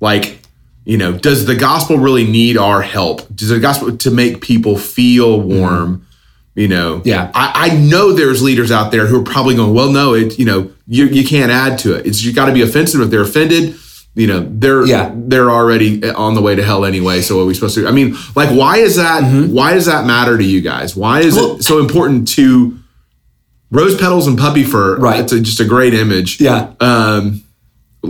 [0.00, 0.38] Like,
[0.84, 3.34] you know, does the gospel really need our help?
[3.34, 5.96] Does the gospel to make people feel warm?
[5.96, 6.04] Mm-hmm.
[6.56, 7.32] You know, yeah.
[7.34, 10.44] I, I, know there's leaders out there who are probably going, well, no, it, you
[10.44, 12.06] know, you, you can't add to it.
[12.06, 13.00] It's you got to be offensive.
[13.00, 13.74] If they're offended,
[14.14, 15.12] you know, they're yeah.
[15.14, 17.20] they're already on the way to hell anyway.
[17.20, 17.88] So what are we supposed to?
[17.88, 19.24] I mean, like, why is that?
[19.24, 19.52] Mm-hmm.
[19.52, 20.94] Why does that matter to you guys?
[20.94, 22.78] Why is well, it so important to
[23.74, 24.96] rose petals and puppy fur.
[24.96, 25.20] Right.
[25.20, 26.40] It's a, just a great image.
[26.40, 26.72] Yeah.
[26.80, 27.42] Um,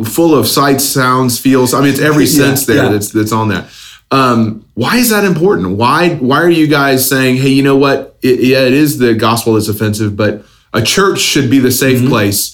[0.05, 1.75] full of sights, sounds, feels.
[1.75, 2.93] I mean, it's every sense yeah, there yeah.
[2.93, 3.69] that's that's on there.
[4.11, 5.77] Um, why is that important?
[5.77, 8.17] Why why are you guys saying, hey, you know what?
[8.23, 11.99] It, yeah, it is the gospel that's offensive, but a church should be the safe
[11.99, 12.09] mm-hmm.
[12.09, 12.54] place.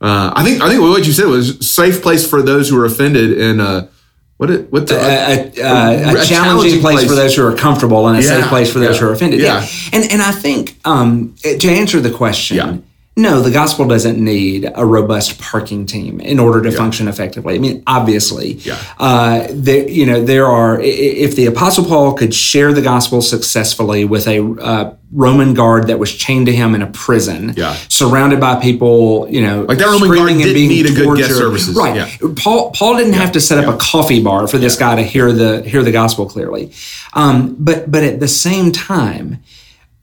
[0.00, 2.86] Uh, I think I think what you said was safe place for those who are
[2.86, 3.60] offended and.
[3.60, 3.86] Uh,
[4.36, 7.54] what it, what the, a, a, a, a, challenging, place, place, for those who are
[7.54, 9.38] comfortable and a yeah, safe place for those yeah, who are offended.
[9.38, 9.60] Yeah.
[9.60, 9.68] yeah.
[9.92, 12.82] And and I think um, to answer the question.
[13.20, 17.54] No, the gospel doesn't need a robust parking team in order to function effectively.
[17.54, 18.78] I mean, obviously, yeah.
[18.98, 24.04] Uh, there you know there are if the apostle Paul could share the gospel successfully
[24.04, 27.74] with a uh, Roman guard that was chained to him in a prison, yeah.
[27.88, 31.74] surrounded by people, you know, like that Roman guard didn't need a good guest services,
[31.74, 31.96] right?
[31.96, 32.28] Yeah.
[32.36, 33.18] Paul Paul didn't yeah.
[33.18, 35.92] have to set up a coffee bar for this guy to hear the hear the
[35.92, 36.72] gospel clearly,
[37.12, 39.42] um, but but at the same time,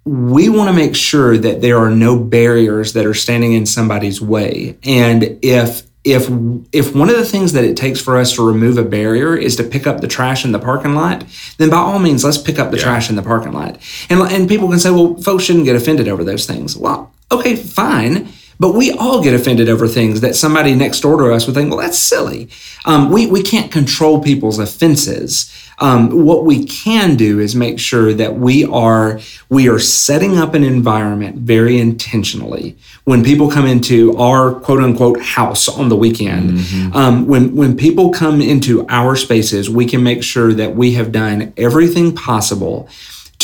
[0.08, 4.22] we want to make sure that there are no barriers that are standing in somebody's
[4.22, 6.30] way, and if if
[6.72, 9.58] if one of the things that it takes for us to remove a barrier is
[9.58, 11.26] to pick up the trash in the parking lot,
[11.58, 12.84] then by all means let's pick up the yeah.
[12.84, 13.78] trash in the parking lot.
[14.10, 16.78] And and people can say, well, folks shouldn't get offended over those things.
[16.78, 18.30] Well, okay, fine.
[18.60, 21.70] But we all get offended over things that somebody next door to us would think,
[21.70, 22.50] well, that's silly.
[22.86, 25.54] Um, we, we can't control people's offenses.
[25.80, 30.56] Um, what we can do is make sure that we are we are setting up
[30.56, 36.58] an environment very intentionally when people come into our quote unquote house on the weekend.
[36.58, 36.96] Mm-hmm.
[36.96, 41.12] Um, when when people come into our spaces, we can make sure that we have
[41.12, 42.90] done everything possible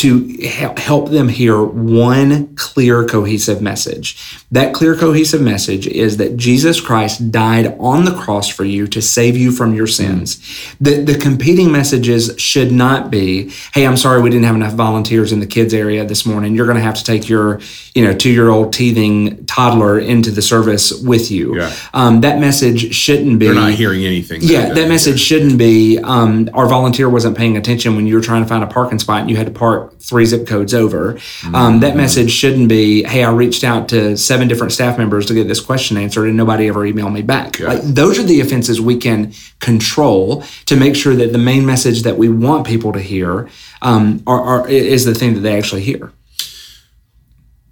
[0.04, 4.44] to help them hear one clear, cohesive message.
[4.50, 9.00] That clear, cohesive message is that Jesus Christ died on the cross for you to
[9.00, 10.36] save you from your sins.
[10.78, 15.32] The, the competing messages should not be, hey, I'm sorry we didn't have enough volunteers
[15.32, 16.54] in the kids area this morning.
[16.54, 17.60] You're going to have to take your,
[17.94, 21.56] you know, two year old teething toddler into the service with you.
[21.56, 21.72] Yeah.
[21.92, 23.46] Um, that message shouldn't be.
[23.46, 24.40] They're not hearing anything.
[24.42, 28.42] Yeah, that, message shouldn't be, um, our volunteer wasn't paying attention when you were trying
[28.42, 31.14] to find a parking spot and you had to park three zip codes over.
[31.14, 31.54] Mm-hmm.
[31.54, 35.34] Um, that message shouldn't be, hey, I reached out to seven different staff members to
[35.34, 37.58] get this question answered and nobody ever emailed me back.
[37.58, 37.68] Yeah.
[37.68, 42.02] Like those are the offenses we can control to make sure that the main message
[42.02, 43.48] that we want people to hear
[43.82, 46.12] um, are, are, is the thing that they actually hear.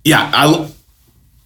[0.04, 0.71] Yeah, I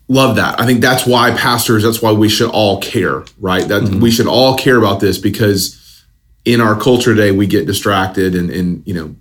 [0.09, 0.61] love that.
[0.61, 3.67] I think that's why pastors, that's why we should all care, right?
[3.67, 4.01] That mm-hmm.
[4.01, 6.05] we should all care about this because
[6.45, 9.15] in our culture today we get distracted and, and you know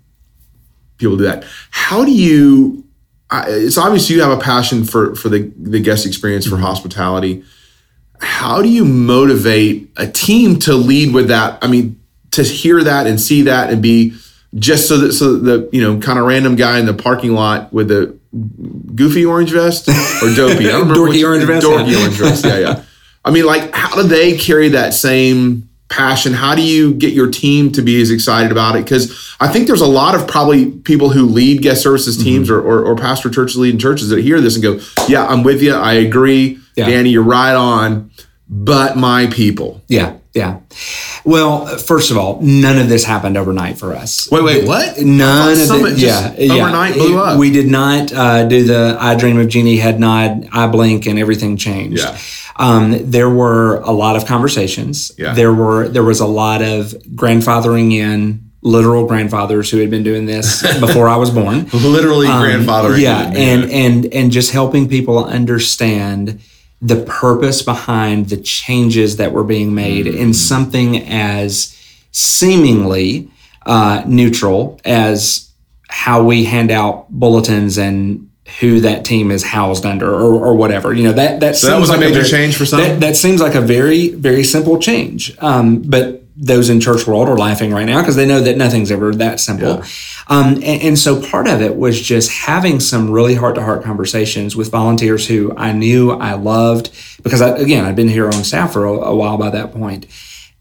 [0.98, 1.46] people do that.
[1.72, 2.86] How do you
[3.30, 6.66] I, it's obvious you have a passion for for the the guest experience for mm-hmm.
[6.66, 7.44] hospitality.
[8.20, 11.58] How do you motivate a team to lead with that?
[11.62, 12.00] I mean,
[12.32, 14.16] to hear that and see that and be
[14.54, 17.74] just so that so the you know kind of random guy in the parking lot
[17.74, 18.18] with the
[18.96, 20.68] goofy orange vest or dopey.
[20.68, 21.66] I don't remember dorky which, orange vest.
[21.66, 22.00] Dorky yeah.
[22.00, 22.46] orange vest.
[22.46, 22.84] Yeah, yeah.
[23.24, 26.34] I mean, like, how do they carry that same passion?
[26.34, 28.84] How do you get your team to be as excited about it?
[28.84, 32.68] Because I think there's a lot of probably people who lead guest services teams mm-hmm.
[32.68, 35.62] or, or, or pastor churches leading churches that hear this and go, "Yeah, I'm with
[35.62, 35.74] you.
[35.74, 36.88] I agree, yeah.
[36.88, 37.10] Danny.
[37.10, 38.12] You're right on."
[38.48, 39.82] But my people.
[39.88, 40.60] Yeah, yeah.
[41.24, 44.30] Well, first of all, none of this happened overnight for us.
[44.30, 45.00] Wait, wait, what?
[45.00, 45.98] None of it.
[45.98, 47.02] Yeah, overnight yeah.
[47.02, 47.40] blew up.
[47.40, 51.18] We did not uh, do the I dream of Jeannie head nod, I blink, and
[51.18, 52.04] everything changed.
[52.04, 52.18] Yeah.
[52.58, 55.12] Um, there were a lot of conversations.
[55.18, 55.34] Yeah.
[55.34, 60.26] There were there was a lot of grandfathering in literal grandfathers who had been doing
[60.26, 61.70] this before I was born.
[61.72, 63.00] Literally um, grandfathering.
[63.00, 66.42] Yeah, and and and just helping people understand
[66.86, 71.76] the purpose behind the changes that were being made in something as
[72.12, 73.28] seemingly
[73.66, 75.52] uh, neutral as
[75.90, 80.94] how we hand out bulletins and who that team is housed under or, or whatever.
[80.94, 82.80] You know, that, that, so that was like a major a very, change for some.
[82.80, 85.36] That, that, seems like a very, very simple change.
[85.40, 88.92] Um, but those in church world are laughing right now because they know that nothing's
[88.92, 89.78] ever that simple.
[89.78, 89.86] Yeah.
[90.28, 93.84] Um, and, and, so part of it was just having some really heart to heart
[93.84, 96.92] conversations with volunteers who I knew I loved
[97.24, 100.08] because I, again, I'd been here on staff for a, a while by that point,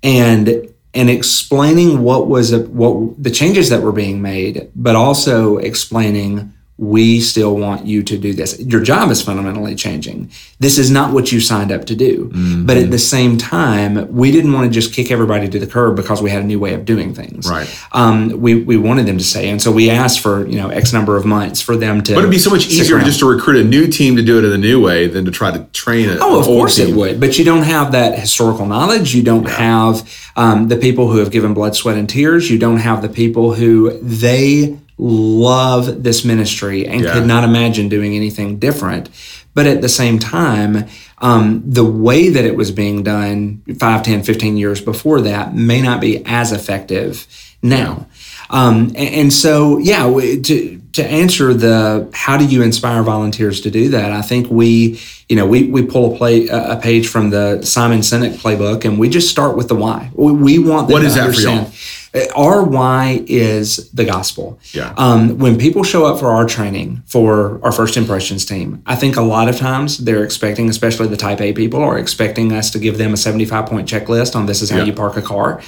[0.03, 5.59] and and explaining what was a, what the changes that were being made, but also
[5.59, 8.59] explaining we still want you to do this.
[8.59, 10.29] Your job is fundamentally changing.
[10.59, 12.31] This is not what you signed up to do.
[12.31, 12.67] Mm-hmm.
[12.67, 15.95] But at the same time, we didn't want to just kick everybody to the curb
[15.95, 17.49] because we had a new way of doing things.
[17.49, 17.73] Right.
[17.93, 19.51] Um, we, we wanted them to stay.
[19.51, 22.15] And so we asked for, you know, X number of months for them to.
[22.15, 24.45] But it'd be so much easier just to recruit a new team to do it
[24.45, 26.19] in the new way than to try to train it.
[26.21, 26.89] Oh, of course team.
[26.89, 27.21] it would.
[27.21, 29.15] But you don't have that historical knowledge.
[29.15, 29.51] You don't yeah.
[29.51, 32.51] have um, the people who have given blood, sweat, and tears.
[32.51, 37.12] You don't have the people who they love this ministry and yeah.
[37.12, 39.09] could not imagine doing anything different.
[39.54, 44.22] But at the same time, um, the way that it was being done 5, 10,
[44.24, 47.26] 15 years before that may not be as effective
[47.62, 48.07] now.
[48.50, 53.70] Um, and, and, so, yeah, to, to answer the how do you inspire volunteers to
[53.70, 57.30] do that, I think we, you know, we, we pull a, play, a page from
[57.30, 60.11] the Simon Sinek playbook and we just start with the why.
[60.12, 61.68] We, we want them what to is that understand.
[61.68, 62.04] For y'all?
[62.37, 64.61] Our why is the gospel.
[64.72, 64.94] Yeah.
[64.96, 69.16] Um, when people show up for our training for our first impressions team, I think
[69.16, 72.79] a lot of times they're expecting, especially the type A people, are expecting us to
[72.79, 74.85] give them a 75 point checklist on this is how yeah.
[74.85, 75.61] you park a car.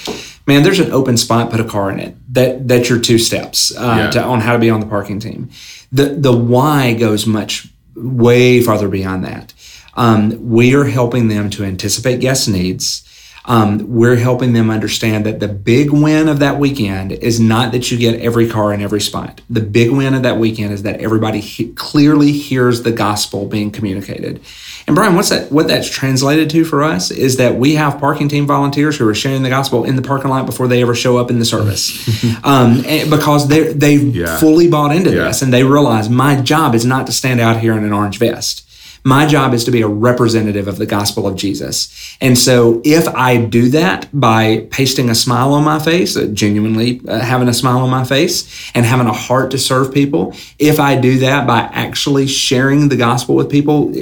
[0.46, 2.14] Man, there's an open spot, put a car in it.
[2.32, 4.10] That that's your two steps uh, yeah.
[4.10, 5.50] to, on how to be on the parking team.
[5.90, 9.52] The the why goes much way farther beyond that.
[9.94, 13.05] Um, we are helping them to anticipate guest needs
[13.46, 17.90] um, we're helping them understand that the big win of that weekend is not that
[17.90, 19.40] you get every car in every spot.
[19.48, 23.70] The big win of that weekend is that everybody he- clearly hears the gospel being
[23.70, 24.40] communicated.
[24.88, 25.52] And Brian, what's that?
[25.52, 29.14] What that's translated to for us is that we have parking team volunteers who are
[29.14, 32.08] sharing the gospel in the parking lot before they ever show up in the service,
[32.44, 34.38] um, because they they've yeah.
[34.38, 35.24] fully bought into yeah.
[35.24, 38.18] this and they realize my job is not to stand out here in an orange
[38.18, 38.65] vest.
[39.06, 42.16] My job is to be a representative of the gospel of Jesus.
[42.20, 47.00] And so if I do that by pasting a smile on my face, uh, genuinely
[47.06, 50.80] uh, having a smile on my face and having a heart to serve people, if
[50.80, 53.92] I do that by actually sharing the gospel with people,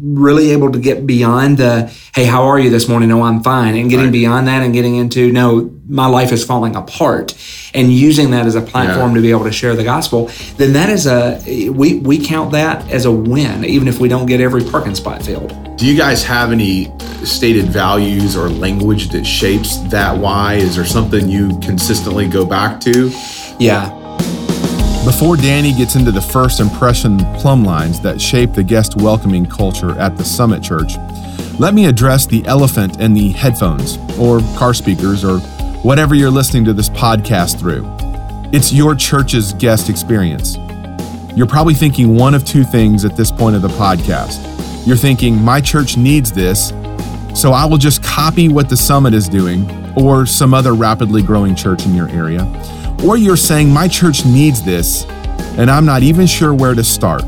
[0.00, 3.08] really able to get beyond the, hey, how are you this morning?
[3.08, 3.76] No, I'm fine.
[3.76, 4.12] And getting right.
[4.12, 7.36] beyond that and getting into, no, my life is falling apart
[7.74, 9.16] and using that as a platform yeah.
[9.16, 12.88] to be able to share the gospel, then that is a we we count that
[12.90, 15.76] as a win, even if we don't get every parking spot filled.
[15.76, 16.92] Do you guys have any
[17.24, 20.54] stated values or language that shapes that why?
[20.54, 23.10] Is there something you consistently go back to?
[23.58, 23.99] Yeah.
[25.04, 29.98] Before Danny gets into the first impression plumb lines that shape the guest welcoming culture
[29.98, 30.92] at the Summit Church,
[31.58, 35.38] let me address the elephant in the headphones or car speakers or
[35.82, 37.90] whatever you're listening to this podcast through.
[38.52, 40.58] It's your church's guest experience.
[41.34, 44.38] You're probably thinking one of two things at this point of the podcast.
[44.86, 46.74] You're thinking, my church needs this,
[47.34, 49.66] so I will just copy what the summit is doing
[49.96, 52.44] or some other rapidly growing church in your area.
[53.04, 55.04] Or you're saying, my church needs this,
[55.56, 57.22] and I'm not even sure where to start.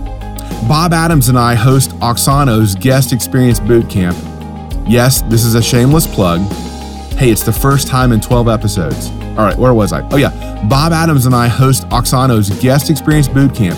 [0.68, 4.16] Bob Adams and I host Auxano's Guest Experience Boot Camp.
[4.87, 6.41] Yes, this is a shameless plug
[7.23, 9.11] Hey, it's the first time in 12 episodes.
[9.39, 10.01] All right, where was I?
[10.09, 10.31] Oh, yeah.
[10.68, 13.77] Bob Adams and I host Auxano's Guest Experience Bootcamp,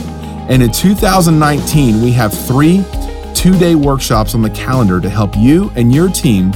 [0.48, 2.82] And in 2019, we have three
[3.34, 6.52] two day workshops on the calendar to help you and your team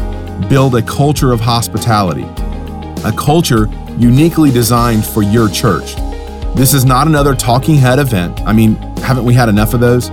[0.48, 2.24] build a culture of hospitality,
[3.04, 5.94] a culture uniquely designed for your church.
[6.54, 8.40] This is not another talking head event.
[8.42, 10.10] I mean, haven't we had enough of those?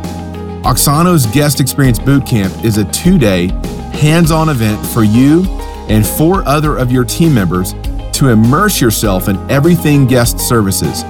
[0.65, 3.47] Auxano's Guest Experience Bootcamp is a two day,
[3.93, 5.45] hands on event for you
[5.89, 7.73] and four other of your team members
[8.13, 11.03] to immerse yourself in everything guest services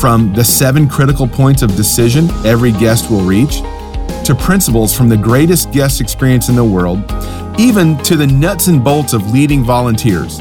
[0.00, 3.60] from the seven critical points of decision every guest will reach,
[4.24, 6.98] to principles from the greatest guest experience in the world,
[7.58, 10.40] even to the nuts and bolts of leading volunteers.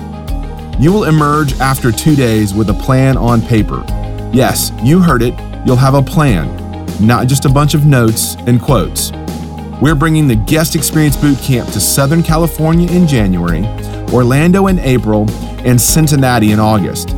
[0.79, 3.83] You will emerge after two days with a plan on paper.
[4.33, 5.33] Yes, you heard it,
[5.65, 6.47] you'll have a plan,
[7.05, 9.11] not just a bunch of notes and quotes.
[9.81, 13.65] We're bringing the Guest Experience Boot Camp to Southern California in January,
[14.13, 15.29] Orlando in April,
[15.65, 17.09] and Cincinnati in August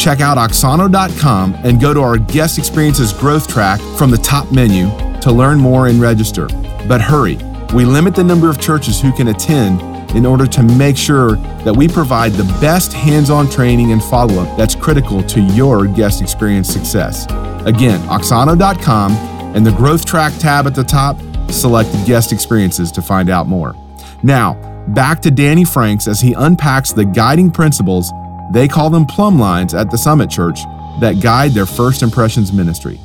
[0.00, 4.88] check out auxano.com and go to our guest experiences growth track from the top menu
[5.20, 6.46] to learn more and register.
[6.88, 7.36] But hurry,
[7.74, 9.80] we limit the number of churches who can attend
[10.14, 14.42] in order to make sure that we provide the best hands on training and follow
[14.42, 17.26] up that's critical to your guest experience success.
[17.66, 19.12] Again, auxano.com
[19.54, 21.16] and the growth track tab at the top,
[21.50, 23.74] select guest experiences to find out more.
[24.22, 24.54] Now,
[24.88, 28.12] back to Danny Franks as he unpacks the guiding principles
[28.50, 30.60] they call them plumb lines at the Summit Church
[30.98, 33.00] that guide their first impressions ministry.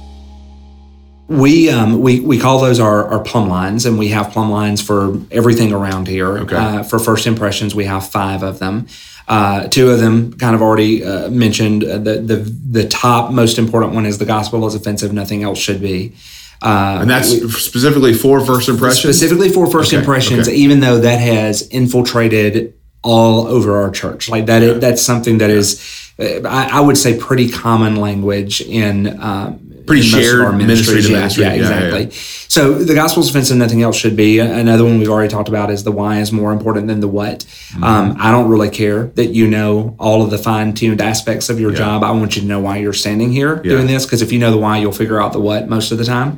[1.27, 4.79] We, um, we we call those our, our plumb lines, and we have plumb lines
[4.81, 6.37] for everything around here.
[6.39, 6.55] Okay.
[6.55, 8.87] Uh, for first impressions, we have five of them.
[9.27, 11.83] Uh, two of them kind of already uh, mentioned.
[11.83, 12.35] Uh, the, the
[12.69, 16.13] the top most important one is the gospel is offensive, nothing else should be.
[16.61, 19.15] Uh, and that's we, specifically for first impressions.
[19.15, 19.99] Specifically for first okay.
[19.99, 20.57] impressions, okay.
[20.57, 22.73] even though that has infiltrated
[23.03, 24.29] all over our church.
[24.29, 24.73] Like that, yeah.
[24.73, 25.57] that's something that yeah.
[25.57, 29.19] is, I, I, would say, pretty common language in.
[29.19, 31.43] Um, pretty shared ministry to ministry.
[31.43, 32.03] Yeah, yeah exactly.
[32.03, 32.09] Yeah,
[32.47, 34.39] so the gospel's offensive, nothing else should be.
[34.39, 37.39] Another one we've already talked about is the why is more important than the what.
[37.39, 37.83] Mm-hmm.
[37.83, 41.59] Um, I don't really care that you know all of the fine tuned aspects of
[41.59, 42.03] your job.
[42.03, 44.51] I want you to know why you're standing here doing this because if you know
[44.51, 46.37] the why, you'll figure out the what most of the time.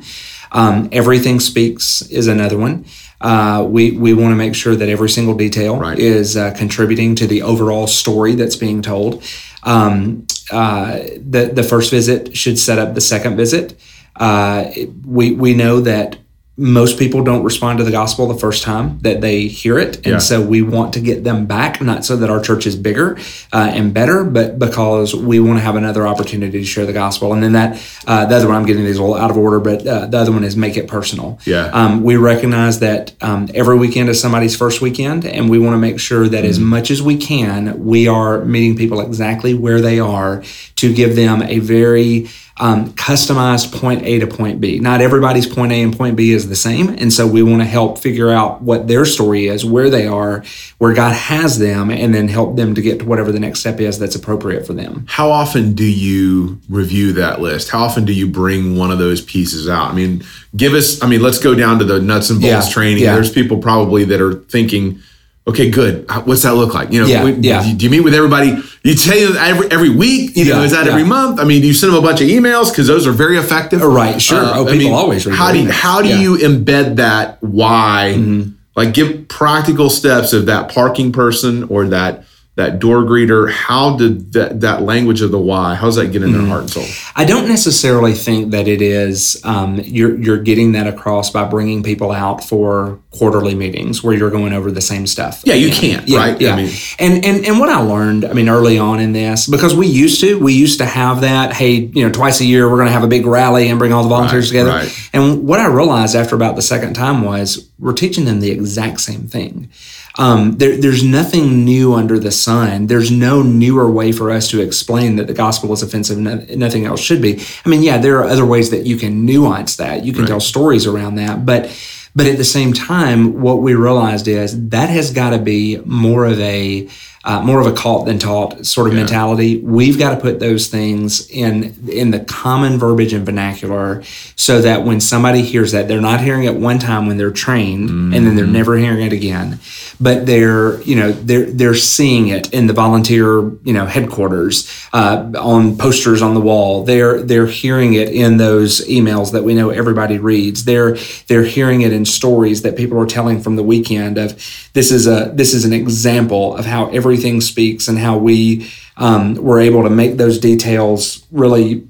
[0.50, 2.86] Um, everything speaks is another one.
[3.20, 5.98] Uh, we we want to make sure that every single detail right.
[5.98, 9.22] is uh, contributing to the overall story that's being told.
[9.64, 13.74] Um, uh, the the first visit should set up the second visit.
[14.16, 14.70] Uh,
[15.06, 16.18] we we know that
[16.60, 19.96] most people don't respond to the gospel the first time that they hear it.
[19.98, 20.18] And yeah.
[20.18, 23.16] so we want to get them back, not so that our church is bigger
[23.52, 27.32] uh, and better, but because we want to have another opportunity to share the gospel.
[27.32, 29.60] And then that, uh, the other one, I'm getting these a little out of order,
[29.60, 31.38] but uh, the other one is make it personal.
[31.44, 31.66] Yeah.
[31.66, 35.78] Um, we recognize that um, every weekend is somebody's first weekend, and we want to
[35.78, 36.50] make sure that mm-hmm.
[36.50, 40.42] as much as we can, we are meeting people exactly where they are
[40.74, 42.28] to give them a very
[42.60, 44.78] um, customized point A to point B.
[44.78, 46.88] Not everybody's point A and point B is the same.
[46.88, 50.44] And so we want to help figure out what their story is, where they are,
[50.78, 53.80] where God has them, and then help them to get to whatever the next step
[53.80, 55.06] is that's appropriate for them.
[55.08, 57.70] How often do you review that list?
[57.70, 59.90] How often do you bring one of those pieces out?
[59.90, 60.24] I mean,
[60.56, 63.02] give us, I mean, let's go down to the nuts and bolts yeah, training.
[63.04, 63.14] Yeah.
[63.14, 65.00] There's people probably that are thinking,
[65.48, 66.08] okay, good.
[66.24, 66.92] What's that look like?
[66.92, 67.62] You know, yeah, we, yeah.
[67.62, 68.62] Do you meet with everybody?
[68.82, 70.36] You tell you every every week.
[70.36, 70.92] You know, is that yeah.
[70.92, 71.40] every month?
[71.40, 73.82] I mean, do you send them a bunch of emails because those are very effective?
[73.82, 74.38] Oh, right, sure.
[74.38, 75.24] Uh, oh, people I mean, always.
[75.24, 78.14] How do you, how do you embed that why?
[78.16, 78.50] Mm-hmm.
[78.76, 82.24] Like, give practical steps of that parking person or that
[82.58, 86.24] that door greeter how did that, that language of the why how does that get
[86.24, 86.48] in their mm.
[86.48, 86.84] heart and soul?
[87.14, 91.84] I don't necessarily think that it is um, you're, you're getting that across by bringing
[91.84, 96.08] people out for quarterly meetings where you're going over the same stuff yeah you can't
[96.08, 96.40] yeah, right?
[96.40, 96.54] Yeah.
[96.54, 99.74] I mean, and, and and what i learned i mean early on in this because
[99.74, 102.76] we used to we used to have that hey you know twice a year we're
[102.76, 104.70] going to have a big rally and bring all the volunteers right, together.
[104.70, 105.10] right.
[105.12, 109.00] and what i realized after about the second time was we're teaching them the exact
[109.00, 109.70] same thing
[110.18, 112.88] um, there, there's nothing new under the sun.
[112.88, 116.18] There's no newer way for us to explain that the gospel is offensive.
[116.18, 117.40] No, nothing else should be.
[117.64, 120.04] I mean, yeah, there are other ways that you can nuance that.
[120.04, 120.28] You can right.
[120.28, 121.70] tell stories around that, but
[122.16, 126.26] but at the same time, what we realized is that has got to be more
[126.26, 126.88] of a
[127.28, 129.00] uh, more of a caught than taught sort of yeah.
[129.00, 129.58] mentality.
[129.58, 134.02] We've got to put those things in in the common verbiage and vernacular,
[134.34, 137.90] so that when somebody hears that, they're not hearing it one time when they're trained,
[137.90, 138.16] mm.
[138.16, 138.52] and then they're mm.
[138.52, 139.60] never hearing it again.
[140.00, 145.30] But they're you know they're they're seeing it in the volunteer you know headquarters uh,
[145.38, 146.84] on posters on the wall.
[146.84, 150.64] They're they're hearing it in those emails that we know everybody reads.
[150.64, 154.32] They're they're hearing it in stories that people are telling from the weekend of
[154.72, 158.70] this is a this is an example of how every everything speaks and how we
[158.96, 161.86] um, were able to make those details really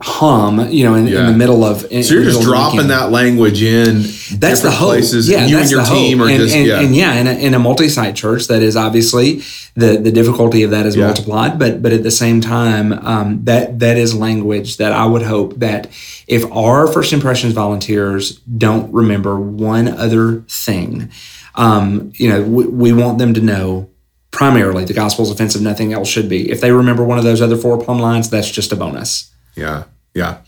[0.00, 1.20] hum, you know, in, yeah.
[1.20, 1.84] in the middle of.
[1.92, 4.02] In, so you're just dropping that language in.
[4.38, 4.90] That's the hope.
[4.90, 6.26] Places, yeah, you and your team hope.
[6.26, 6.80] are and, just and, yeah.
[6.80, 9.42] And yeah, in a, in a multi-site church, that is obviously
[9.74, 11.06] the the difficulty of that is yeah.
[11.06, 11.58] multiplied.
[11.58, 15.54] But but at the same time, um, that that is language that I would hope
[15.60, 15.88] that
[16.26, 21.10] if our first impressions volunteers don't remember one other thing,
[21.54, 23.91] um, you know, we, we want them to know
[24.32, 26.50] primarily the gospel is offensive nothing else should be.
[26.50, 29.32] If they remember one of those other four plumb lines that's just a bonus.
[29.54, 30.38] Yeah yeah.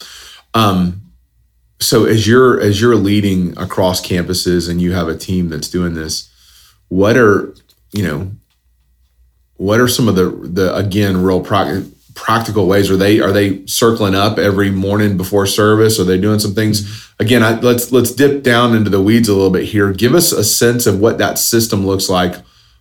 [0.53, 1.03] Um,
[1.81, 5.95] so as you're as you're leading across campuses and you have a team that's doing
[5.95, 6.31] this
[6.89, 7.55] what are
[7.93, 8.31] you know
[9.57, 12.91] what are some of the the again real pro- practical ways?
[12.91, 15.99] Are they are they circling up every morning before service?
[15.99, 17.13] Are they doing some things?
[17.19, 19.93] Again I, let's let's dip down into the weeds a little bit here.
[19.93, 22.37] Give us a sense of what that system looks like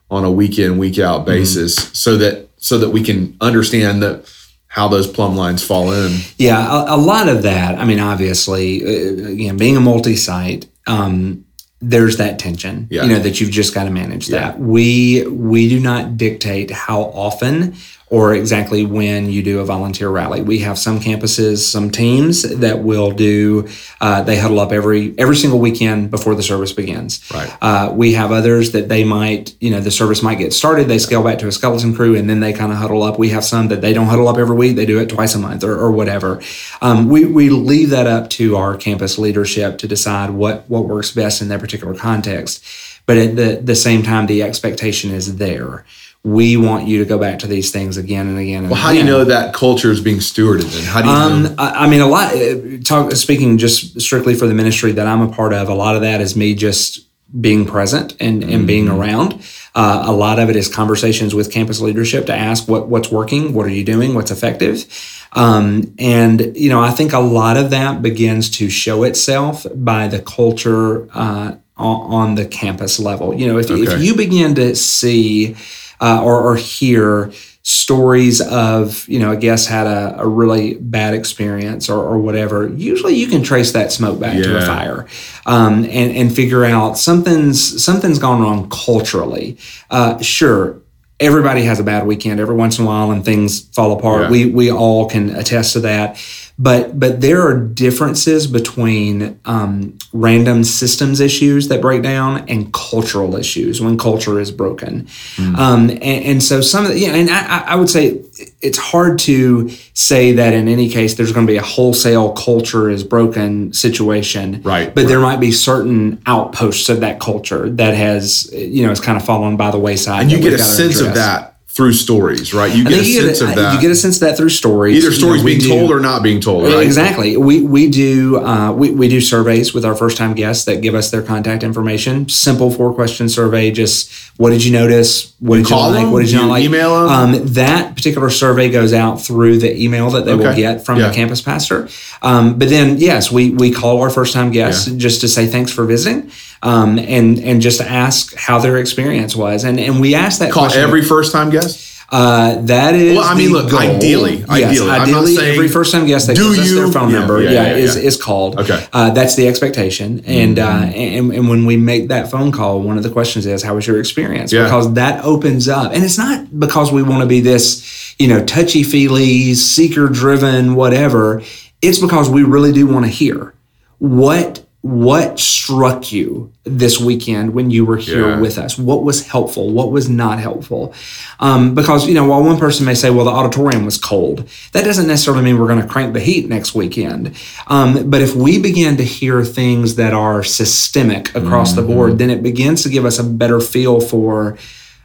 [0.10, 1.30] on a week in week out mm-hmm.
[1.30, 1.94] basis mm-hmm.
[1.94, 4.32] so that so that we can understand that
[4.68, 8.84] how those plumb lines fall in yeah a, a lot of that i mean obviously
[8.84, 11.46] uh, know, being a multi-site um,
[11.82, 13.04] there's that tension yeah.
[13.04, 14.40] you know that you've just got to manage yeah.
[14.40, 17.76] that we we do not dictate how often
[18.14, 20.40] or exactly when you do a volunteer rally.
[20.40, 23.68] We have some campuses, some teams that will do.
[24.00, 27.28] Uh, they huddle up every every single weekend before the service begins.
[27.34, 27.52] Right.
[27.60, 30.88] Uh, we have others that they might, you know, the service might get started.
[30.88, 33.18] They scale back to a skeleton crew, and then they kind of huddle up.
[33.18, 34.76] We have some that they don't huddle up every week.
[34.76, 36.40] They do it twice a month or, or whatever.
[36.84, 41.10] Um, we we leave that up to our campus leadership to decide what what works
[41.10, 42.64] best in their particular context.
[43.08, 45.84] But at the the same time, the expectation is there
[46.24, 48.64] we want you to go back to these things again and again.
[48.64, 49.06] And well, how again.
[49.06, 50.76] do you know that culture is being stewarded?
[50.78, 51.14] And how do you?
[51.14, 51.56] Um, know?
[51.58, 52.34] I, mean, a lot.
[52.34, 55.68] Uh, talk speaking just strictly for the ministry that I'm a part of.
[55.68, 57.08] A lot of that is me just
[57.40, 58.66] being present and, and mm-hmm.
[58.66, 59.42] being around.
[59.76, 63.54] Uh, a lot of it is conversations with campus leadership to ask what what's working,
[63.54, 64.86] what are you doing, what's effective,
[65.34, 70.08] um, and you know I think a lot of that begins to show itself by
[70.08, 73.34] the culture uh, on, on, the campus level.
[73.34, 73.82] You know, if, okay.
[73.82, 75.56] if you begin to see
[76.00, 77.32] uh, or, or hear
[77.66, 82.68] stories of you know a guest had a, a really bad experience or, or, whatever
[82.68, 84.44] usually you can trace that smoke back yeah.
[84.44, 85.08] to a fire
[85.46, 89.58] um, and, and figure out something's something's gone wrong culturally
[89.92, 90.82] uh, sure
[91.22, 94.30] everybody has a bad weekend every once in a while and things fall apart yeah.
[94.30, 96.18] we we all can attest to that
[96.60, 103.36] but but there are differences between um, random systems issues that break down and cultural
[103.36, 105.04] issues when culture is broken
[105.36, 105.58] mm.
[105.58, 108.22] um, and, and, so some of the yeah and I, I, would say
[108.62, 112.88] it's hard to say that in any case there's going to be a wholesale culture
[112.90, 115.08] is broken situation right but right.
[115.08, 119.26] there might be certain outposts of that culture that has you know is kind of
[119.26, 121.08] fallen by the wayside and you get a sense address.
[121.08, 122.74] of that through stories, right?
[122.76, 123.74] You get a you sense get a, of that.
[123.74, 125.04] You get a sense of that through stories.
[125.04, 126.86] Either stories you know, being do, told or not being told, right?
[126.86, 127.36] Exactly.
[127.36, 130.94] We we do uh, we, we do surveys with our first time guests that give
[130.94, 132.30] us their contact information.
[132.30, 133.72] Simple four question survey.
[133.72, 135.34] Just what did you notice?
[135.40, 135.94] What you did you like?
[135.94, 136.12] Them?
[136.12, 136.64] What did you, you not like?
[136.64, 137.10] Email them?
[137.10, 140.44] Um, that particular survey goes out through the email that they okay.
[140.44, 141.08] will get from yeah.
[141.08, 141.90] the campus pastor.
[142.22, 145.00] Um, but then yes, we we call our first time guests yeah.
[145.00, 146.30] just to say thanks for visiting.
[146.64, 150.64] Um, and and just ask how their experience was, and and we ask that call
[150.64, 150.82] question.
[150.82, 151.94] every first time guest.
[152.10, 153.18] Uh, that is.
[153.18, 153.80] Well, I mean, look, goal.
[153.80, 157.42] ideally, yes, ideally, ideally, every first time guest that gives us their phone yeah, number,
[157.42, 158.60] yeah, yeah, yeah, is is called.
[158.60, 160.84] Okay, uh, that's the expectation, and, mm-hmm.
[160.84, 163.74] uh, and and when we make that phone call, one of the questions is, "How
[163.74, 164.66] was your experience?" Yeah.
[164.66, 168.46] Because that opens up, and it's not because we want to be this, you know,
[168.46, 171.42] touchy feely, seeker driven, whatever.
[171.82, 173.56] It's because we really do want to hear
[173.98, 178.40] what what struck you this weekend when you were here yeah.
[178.42, 178.78] with us?
[178.78, 179.72] What was helpful?
[179.72, 180.94] What was not helpful?
[181.40, 184.84] Um, because, you know, while one person may say, well, the auditorium was cold, that
[184.84, 187.34] doesn't necessarily mean we're going to crank the heat next weekend.
[187.68, 191.88] Um, but if we begin to hear things that are systemic across mm-hmm.
[191.88, 194.58] the board, then it begins to give us a better feel for,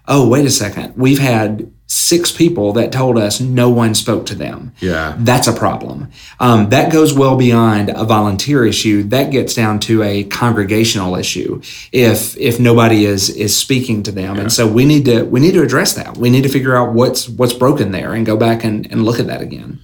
[0.08, 4.34] oh, wait a second, we've had six people that told us no one spoke to
[4.34, 4.72] them.
[4.78, 5.16] Yeah.
[5.18, 6.11] That's a problem.
[6.39, 9.05] Um, that goes well beyond a volunteer issue.
[9.05, 14.36] That gets down to a congregational issue if if nobody is is speaking to them.
[14.36, 14.43] Yeah.
[14.43, 16.18] And so we need to we need to address that.
[16.18, 19.18] We need to figure out what's what's broken there and go back and, and look
[19.18, 19.80] at that again.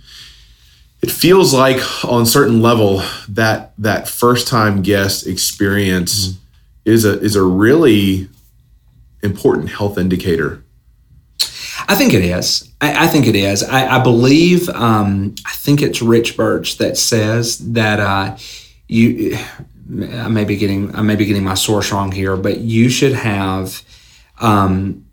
[1.00, 6.90] It feels like on certain level that that first time guest experience mm-hmm.
[6.90, 8.28] is a is a really
[9.22, 10.63] important health indicator
[11.88, 12.72] I think it is.
[12.80, 13.62] I, I think it is.
[13.62, 14.68] I, I believe.
[14.70, 18.36] Um, I think it's Rich Birch that says that uh,
[18.88, 19.36] you.
[20.00, 20.94] I may be getting.
[20.94, 23.82] I may be getting my source wrong here, but you should have.
[24.40, 25.06] Um,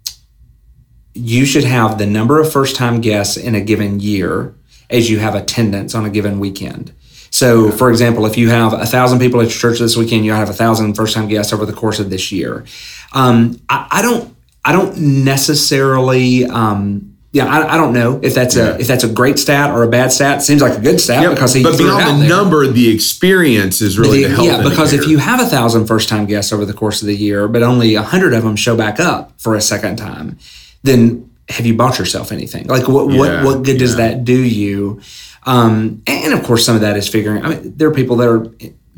[1.13, 4.55] you should have the number of first time guests in a given year
[4.89, 6.93] as you have attendance on a given weekend.
[7.31, 10.35] So, for example, if you have a thousand people at your church this weekend, you'll
[10.35, 12.65] have a thousand first-time guests over the course of this year.
[13.13, 16.45] Um, I, I, don't, I don't necessarily.
[16.45, 18.75] Um, yeah, I, I, don't know if that's yeah.
[18.75, 20.41] a if that's a great stat or a bad stat.
[20.41, 21.63] Seems like a good stat because he.
[21.63, 25.45] But beyond the number, the experience is really the, Yeah, because if you have a
[25.45, 28.43] thousand first time guests over the course of the year, but only a hundred of
[28.43, 30.37] them show back up for a second time,
[30.83, 32.67] then have you bought yourself anything?
[32.67, 35.01] Like what yeah, what what good does that do you?
[35.43, 37.45] Um, and of course, some of that is figuring.
[37.45, 38.45] I mean, there are people that are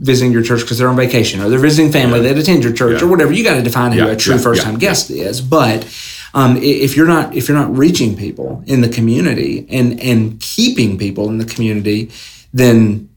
[0.04, 3.02] visiting your church because they're on vacation or they're visiting family that attend your church
[3.02, 3.32] or whatever.
[3.32, 5.86] You got to define who a true first time guest is, but
[6.34, 10.98] um, if you're not if you're not reaching people in the community and and keeping
[10.98, 12.12] people in the community,
[12.54, 13.10] then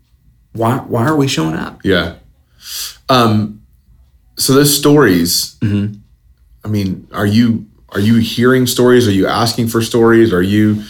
[0.53, 1.81] why why are we showing up?
[1.85, 2.17] Yeah.
[3.09, 3.63] Um.
[4.37, 5.57] So those stories.
[5.61, 5.99] Mm-hmm.
[6.65, 9.09] I mean, are you are you hearing stories?
[9.09, 10.33] Are you asking for stories?
[10.33, 10.85] Are you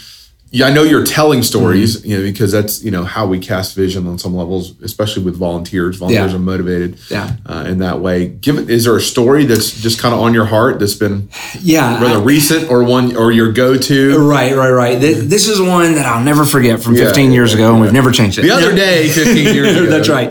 [0.50, 2.08] yeah, I know you're telling stories, mm-hmm.
[2.08, 5.36] you know, because that's you know how we cast vision on some levels, especially with
[5.36, 5.96] volunteers.
[5.96, 6.36] Volunteers yeah.
[6.36, 7.36] are motivated, yeah.
[7.44, 8.28] Uh, in that way.
[8.28, 11.28] Give is there a story that's just kind of on your heart that's been,
[11.60, 14.18] yeah, rather I, recent or one or your go to?
[14.18, 15.00] Right, right, right.
[15.00, 17.92] This, this, is one that I'll never forget from 15 yeah, years ago, and we've
[17.92, 18.42] never changed it.
[18.42, 19.86] The other day, 15 years ago.
[19.86, 20.28] that's right.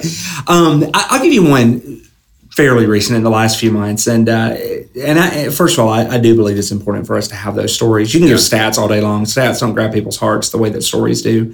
[0.47, 2.04] Um, I, I'll give you one
[2.55, 4.07] fairly recent in the last few months.
[4.07, 4.55] And uh,
[5.01, 7.55] and I, first of all, I, I, do believe it's important for us to have
[7.55, 8.13] those stories.
[8.13, 9.25] You can give stats all day long.
[9.25, 11.53] Stats don't grab people's hearts the way that stories do.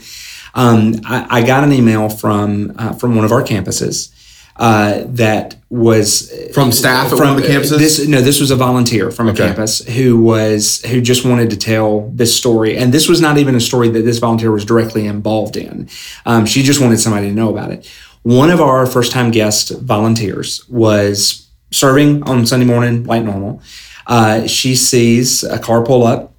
[0.53, 4.13] Um, I, I, got an email from uh, from one of our campuses.
[4.57, 7.79] Uh, that was from staff from the campuses.
[7.79, 11.57] This no, this was a volunteer from a campus who was who just wanted to
[11.57, 15.07] tell this story, and this was not even a story that this volunteer was directly
[15.07, 15.89] involved in.
[16.27, 17.89] Um, she just wanted somebody to know about it.
[18.23, 23.61] One of our first time guest volunteers was serving on Sunday morning like normal.
[24.05, 26.33] Uh, she sees a car pull up.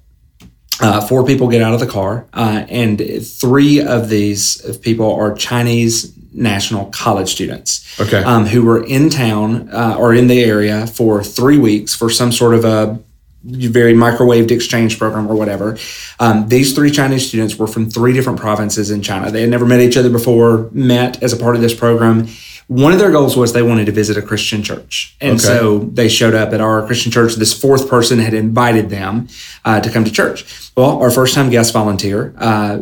[0.79, 5.33] Uh, four people get out of the car, uh, and three of these people are
[5.35, 8.23] Chinese national college students okay.
[8.23, 12.31] um, who were in town uh, or in the area for three weeks for some
[12.31, 12.99] sort of a
[13.43, 15.77] very microwaved exchange program or whatever.
[16.19, 19.31] Um, these three Chinese students were from three different provinces in China.
[19.31, 22.27] They had never met each other before, met as a part of this program.
[22.67, 25.17] One of their goals was they wanted to visit a Christian church.
[25.19, 25.39] And okay.
[25.39, 27.35] so they showed up at our Christian church.
[27.35, 29.27] This fourth person had invited them
[29.65, 30.71] uh, to come to church.
[30.75, 32.79] Well, our first time guest volunteer uh,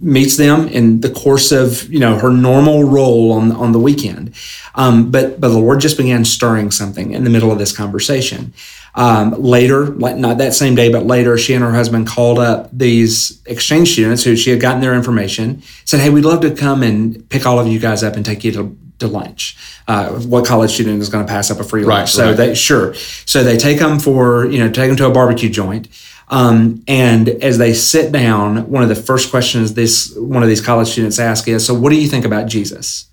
[0.00, 4.32] meets them in the course of you know her normal role on on the weekend
[4.74, 8.52] um, but but the lord just began stirring something in the middle of this conversation
[8.98, 12.68] um, later, like not that same day, but later, she and her husband called up
[12.72, 16.82] these exchange students who she had gotten their information, said, Hey, we'd love to come
[16.82, 19.56] and pick all of you guys up and take you to, to lunch.
[19.86, 21.88] Uh, what college student is going to pass up a free lunch?
[21.88, 22.36] Right, so right.
[22.36, 22.92] they, sure.
[22.94, 25.86] So they take them for, you know, take them to a barbecue joint.
[26.30, 30.60] Um, and as they sit down, one of the first questions this one of these
[30.60, 33.06] college students ask is, "So, what do you think about Jesus?"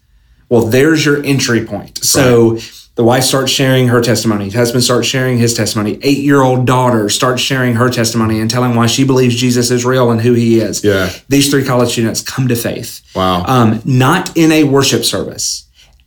[0.49, 2.03] Well, there's your entry point.
[2.03, 2.71] So, right.
[2.95, 4.49] The wife starts sharing her testimony.
[4.49, 5.99] Husband starts sharing his testimony.
[6.01, 9.83] Eight year old daughter starts sharing her testimony and telling why she believes Jesus is
[9.83, 10.81] real and who he is.
[10.81, 11.09] Yeah.
[11.27, 13.01] These three college students come to faith.
[13.13, 13.43] Wow.
[13.45, 15.65] Um, not in a worship service,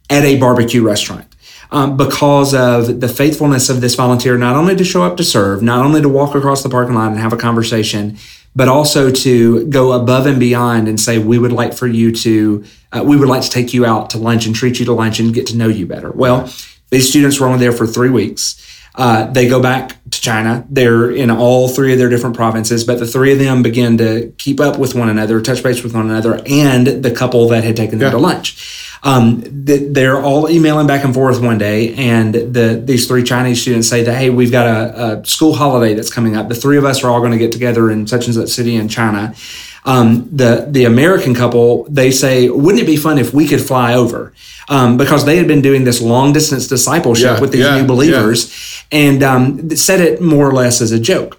[0.08, 1.26] at a barbecue restaurant.
[1.70, 5.62] Um, because of the faithfulness of this volunteer, not only to show up to serve,
[5.62, 8.16] not only to walk across the parking lot and have a conversation,
[8.56, 12.64] but also to go above and beyond and say, we would like for you to,
[12.92, 15.20] uh, we would like to take you out to lunch and treat you to lunch
[15.20, 16.10] and get to know you better.
[16.10, 16.50] Well,
[16.90, 18.64] these students were only there for three weeks.
[18.94, 20.66] Uh, they go back to China.
[20.68, 24.32] They're in all three of their different provinces, but the three of them begin to
[24.38, 27.76] keep up with one another, touch base with one another, and the couple that had
[27.76, 28.12] taken them yeah.
[28.12, 28.87] to lunch.
[29.02, 33.88] Um, they're all emailing back and forth one day, and the these three Chinese students
[33.88, 36.48] say that, "Hey, we've got a, a school holiday that's coming up.
[36.48, 38.76] The three of us are all going to get together in such and such city
[38.76, 39.34] in China."
[39.84, 43.94] Um, the the American couple they say, "Wouldn't it be fun if we could fly
[43.94, 44.32] over?"
[44.68, 47.86] um, because they had been doing this long distance discipleship yeah, with these yeah, new
[47.86, 48.98] believers yeah.
[48.98, 51.37] and um, said it more or less as a joke.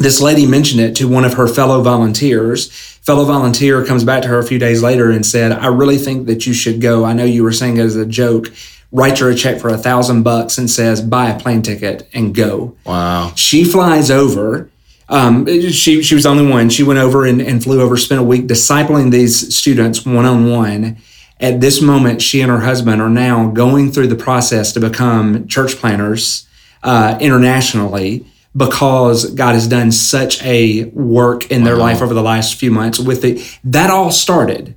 [0.00, 2.70] This lady mentioned it to one of her fellow volunteers.
[3.02, 6.26] Fellow volunteer comes back to her a few days later and said, I really think
[6.26, 7.04] that you should go.
[7.04, 8.46] I know you were saying it as a joke
[8.92, 12.34] writes her a check for a thousand bucks and says, buy a plane ticket and
[12.34, 12.76] go.
[12.84, 13.32] Wow.
[13.36, 14.68] She flies over.
[15.08, 16.70] Um, she, she was the only one.
[16.70, 20.50] She went over and, and flew over, spent a week discipling these students one on
[20.50, 20.96] one
[21.40, 25.48] at this moment, she and her husband are now going through the process to become
[25.48, 26.46] church planters
[26.82, 28.26] uh, internationally
[28.56, 31.66] because God has done such a work in wow.
[31.66, 32.98] their life over the last few months.
[32.98, 34.74] With the that all started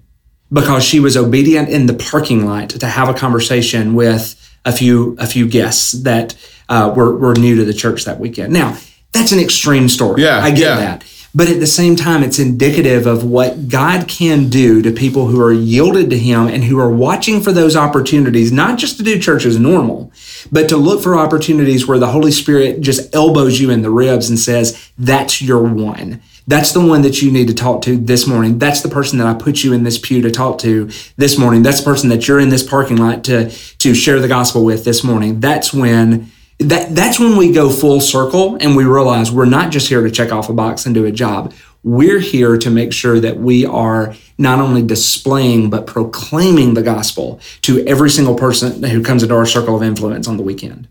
[0.52, 5.16] because she was obedient in the parking lot to have a conversation with a few
[5.20, 6.36] a few guests that
[6.70, 8.54] uh, were were new to the church that weekend.
[8.54, 8.78] Now
[9.12, 10.22] that's an extreme story.
[10.22, 10.76] Yeah, I get yeah.
[10.76, 11.06] that.
[11.36, 15.42] But at the same time, it's indicative of what God can do to people who
[15.42, 19.20] are yielded to Him and who are watching for those opportunities, not just to do
[19.20, 20.12] church as normal,
[20.52, 24.30] but to look for opportunities where the Holy Spirit just elbows you in the ribs
[24.30, 26.22] and says, That's your one.
[26.46, 28.60] That's the one that you need to talk to this morning.
[28.60, 31.64] That's the person that I put you in this pew to talk to this morning.
[31.64, 34.84] That's the person that you're in this parking lot to, to share the gospel with
[34.84, 35.40] this morning.
[35.40, 39.88] That's when that that's when we go full circle and we realize we're not just
[39.90, 41.54] here to check off a box and do a job.
[41.84, 47.40] We're here to make sure that we are not only displaying but proclaiming the gospel
[47.64, 50.88] to every single person who comes into our circle of influence on the weekend.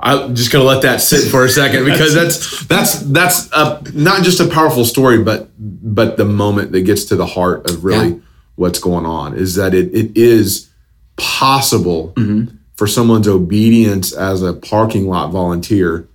[0.00, 4.22] I'm just gonna let that sit for a second because that's that's that's a, not
[4.22, 8.10] just a powerful story, but but the moment that gets to the heart of really
[8.10, 8.20] yeah.
[8.54, 10.70] what's going on is that it it is
[11.16, 16.06] possible mm-hmm for someone's obedience as a parking lot volunteer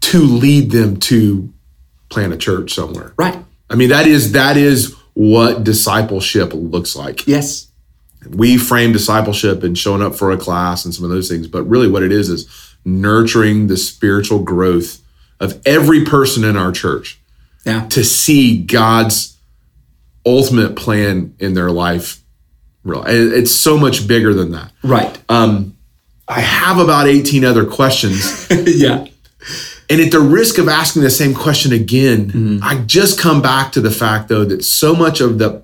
[0.00, 1.52] to lead them to
[2.08, 3.12] plant a church somewhere.
[3.18, 3.36] Right.
[3.68, 7.26] I mean that is that is what discipleship looks like.
[7.26, 7.66] Yes.
[8.28, 11.64] We frame discipleship and showing up for a class and some of those things, but
[11.64, 15.02] really what it is is nurturing the spiritual growth
[15.40, 17.18] of every person in our church.
[17.64, 17.88] Yeah.
[17.88, 19.36] To see God's
[20.24, 22.22] ultimate plan in their life
[23.06, 24.72] it's so much bigger than that.
[24.82, 25.18] Right.
[25.28, 25.76] Um,
[26.28, 28.48] I have about 18 other questions.
[28.50, 29.06] yeah.
[29.88, 32.58] And at the risk of asking the same question again, mm-hmm.
[32.62, 35.62] I just come back to the fact though that so much of the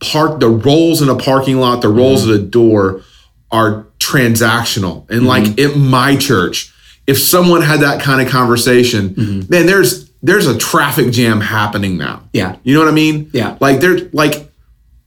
[0.00, 2.34] park, the roles in a parking lot, the roles mm-hmm.
[2.34, 3.02] at a door
[3.50, 5.08] are transactional.
[5.10, 5.26] And mm-hmm.
[5.26, 6.72] like at my church,
[7.06, 9.50] if someone had that kind of conversation, mm-hmm.
[9.50, 12.22] man, there's there's a traffic jam happening now.
[12.32, 12.56] Yeah.
[12.62, 13.30] You know what I mean?
[13.32, 13.56] Yeah.
[13.60, 14.51] Like there's like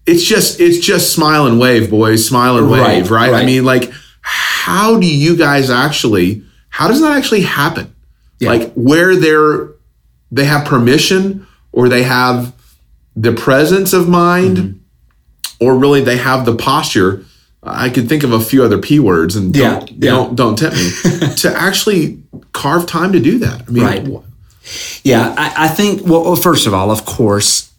[0.05, 3.09] it's just it's just smile and wave, boys, smile and wave, right?
[3.09, 3.31] right?
[3.31, 3.43] right.
[3.43, 3.91] I mean, like,
[4.21, 6.43] how do you guys actually?
[6.69, 7.95] How does that actually happen?
[8.39, 8.49] Yeah.
[8.49, 9.69] Like where they're
[10.31, 12.53] they have permission or they have
[13.15, 15.65] the presence of mind, mm-hmm.
[15.65, 17.25] or really they have the posture.
[17.63, 20.11] I could think of a few other p words, and don't yeah, yeah.
[20.11, 20.89] don't, don't tempt me
[21.37, 23.63] to actually carve time to do that.
[23.67, 24.23] I mean, right.
[25.03, 26.05] Yeah, I, I think.
[26.05, 27.71] Well, first of all, of course,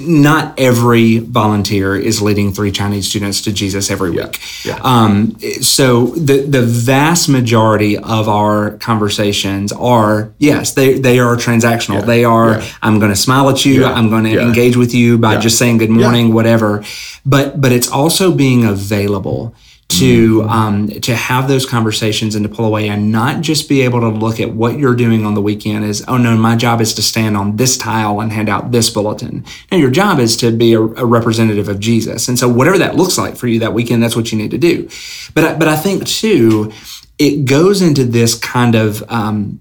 [0.00, 4.40] not every volunteer is leading three Chinese students to Jesus every week.
[4.64, 4.78] Yeah.
[4.82, 12.00] Um, so the the vast majority of our conversations are yes, they they are transactional.
[12.00, 12.06] Yeah.
[12.06, 12.68] They are yeah.
[12.82, 13.84] I'm going to smile at you.
[13.84, 16.82] I'm going to engage with you by just saying good morning, whatever.
[17.24, 19.54] But but it's also being available
[19.88, 24.00] to um, to have those conversations and to pull away and not just be able
[24.00, 26.94] to look at what you're doing on the weekend as oh no my job is
[26.94, 29.44] to stand on this tile and hand out this bulletin.
[29.70, 32.28] Now your job is to be a, a representative of jesus.
[32.28, 34.58] And so whatever that looks like for you that weekend that's what you need to
[34.58, 34.88] do.
[35.34, 36.72] But I, but i think too
[37.18, 39.60] it goes into this kind of um,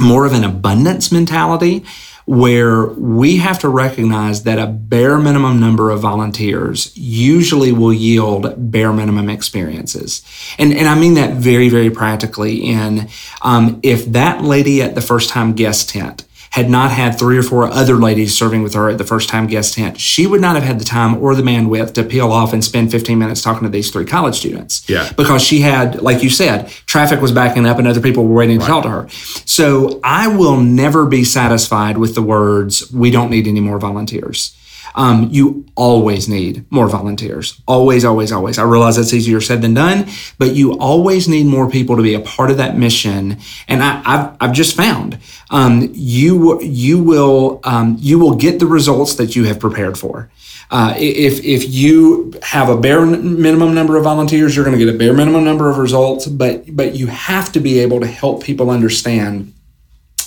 [0.00, 1.84] more of an abundance mentality
[2.24, 8.54] where we have to recognize that a bare minimum number of volunteers usually will yield
[8.70, 10.22] bare minimum experiences.
[10.58, 13.08] And, and I mean that very, very practically in
[13.42, 17.42] um, if that lady at the first time guest tent had not had three or
[17.42, 20.54] four other ladies serving with her at the first time guest tent, she would not
[20.54, 23.62] have had the time or the bandwidth to peel off and spend 15 minutes talking
[23.62, 24.86] to these three college students.
[24.88, 25.10] Yeah.
[25.14, 28.58] Because she had, like you said, traffic was backing up and other people were waiting
[28.58, 28.68] to right.
[28.68, 29.08] talk to her.
[29.46, 34.54] So I will never be satisfied with the words, we don't need any more volunteers.
[34.94, 37.60] Um, you always need more volunteers.
[37.66, 38.58] Always, always, always.
[38.58, 40.06] I realize that's easier said than done,
[40.38, 43.38] but you always need more people to be a part of that mission.
[43.68, 45.18] And I, have I've just found
[45.50, 50.30] um, you you will um, you will get the results that you have prepared for.
[50.70, 54.94] Uh, if if you have a bare minimum number of volunteers, you're going to get
[54.94, 56.26] a bare minimum number of results.
[56.26, 59.52] But but you have to be able to help people understand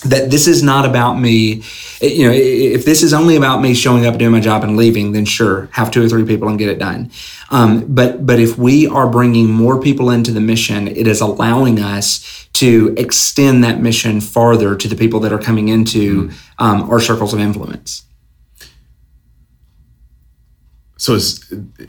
[0.00, 1.62] that this is not about me.
[2.00, 5.12] You know, if this is only about me showing up, doing my job, and leaving,
[5.12, 7.10] then sure, have two or three people and get it done.
[7.50, 11.80] Um, but but if we are bringing more people into the mission, it is allowing
[11.80, 16.64] us to extend that mission farther to the people that are coming into mm-hmm.
[16.64, 18.02] um, our circles of influence.
[20.98, 21.18] So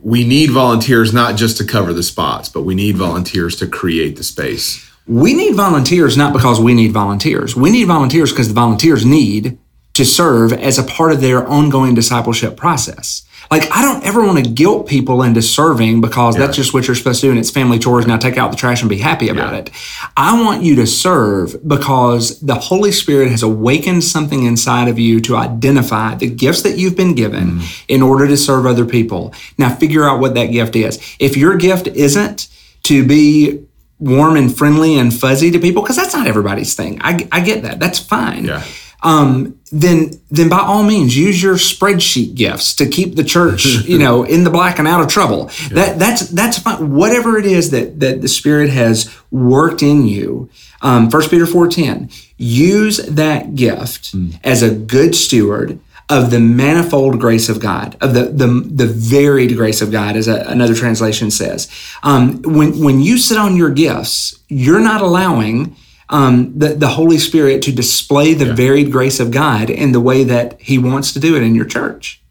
[0.04, 4.18] we need volunteers not just to cover the spots, but we need volunteers to create
[4.18, 7.56] the space we need volunteers not because we need volunteers.
[7.56, 9.58] We need volunteers because the volunteers need
[9.94, 13.24] to serve as a part of their ongoing discipleship process.
[13.50, 16.46] Like, I don't ever want to guilt people into serving because yeah.
[16.46, 18.06] that's just what you're supposed to do and it's family chores.
[18.06, 19.60] Now take out the trash and be happy about yeah.
[19.60, 19.72] it.
[20.18, 25.22] I want you to serve because the Holy Spirit has awakened something inside of you
[25.22, 27.86] to identify the gifts that you've been given mm.
[27.88, 29.34] in order to serve other people.
[29.58, 31.00] Now, figure out what that gift is.
[31.18, 32.50] If your gift isn't
[32.84, 33.67] to be
[34.00, 37.00] warm and friendly and fuzzy to people because that's not everybody's thing.
[37.02, 37.80] I, I get that.
[37.80, 38.46] That's fine.
[38.46, 38.64] Yeah.
[39.04, 44.00] Um, then then by all means use your spreadsheet gifts to keep the church you
[44.00, 45.52] know in the black and out of trouble.
[45.62, 45.76] Yeah.
[45.76, 46.94] That that's that's fine.
[46.96, 50.50] Whatever it is that that the Spirit has worked in you.
[50.82, 52.10] Um, 1 Peter four ten.
[52.38, 54.40] Use that gift mm.
[54.44, 55.80] as a good steward
[56.10, 60.28] of the manifold grace of God, of the the, the varied grace of God, as
[60.28, 61.70] a, another translation says.
[62.04, 65.76] Um, when when you sit on your gifts, you're not allowing
[66.10, 68.54] um, the the Holy Spirit to display the yeah.
[68.54, 71.66] varied grace of God in the way that He wants to do it in your
[71.66, 72.22] church.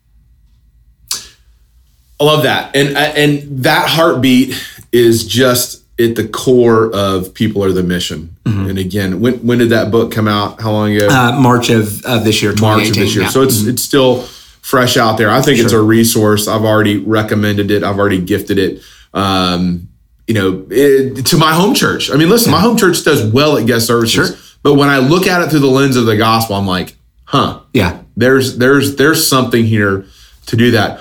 [2.19, 4.55] I love that, and and that heartbeat
[4.91, 8.37] is just at the core of people are the mission.
[8.45, 8.71] Mm-hmm.
[8.71, 10.61] And again, when when did that book come out?
[10.61, 11.09] How long ago?
[11.09, 12.55] Uh, March of, of this year.
[12.61, 13.25] March of this year.
[13.25, 13.31] Yeah.
[13.31, 13.71] So it's mm-hmm.
[13.71, 15.31] it's still fresh out there.
[15.31, 15.67] I think sure.
[15.67, 16.49] it's a resource.
[16.49, 17.83] I've already recommended it.
[17.83, 18.83] I've already gifted it.
[19.15, 19.89] Um,
[20.27, 22.11] you know, it, to my home church.
[22.11, 22.59] I mean, listen, yeah.
[22.59, 24.39] my home church does well at guest services, sure.
[24.63, 27.61] but when I look at it through the lens of the gospel, I'm like, huh,
[27.73, 30.05] yeah, there's there's there's something here
[30.47, 31.01] to do that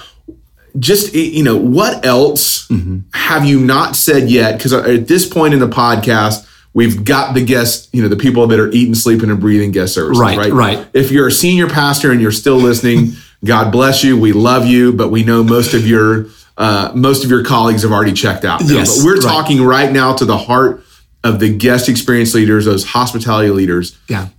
[0.79, 2.99] just you know what else mm-hmm.
[3.13, 4.57] have you not said yet?
[4.57, 8.45] Because at this point in the podcast we've got the guests you know the people
[8.47, 10.51] that are eating sleeping and breathing guest services right right?
[10.51, 10.87] right.
[10.93, 13.13] If you're a senior pastor and you're still listening
[13.45, 14.19] god bless you.
[14.19, 17.91] We love you but we know most of your uh, most of your colleagues have
[17.91, 18.61] already checked out.
[18.63, 19.23] Yes, but we're right.
[19.23, 20.83] talking right now to the heart
[21.23, 23.97] of the guest experience leaders those hospitality leaders.
[24.07, 24.29] Yeah.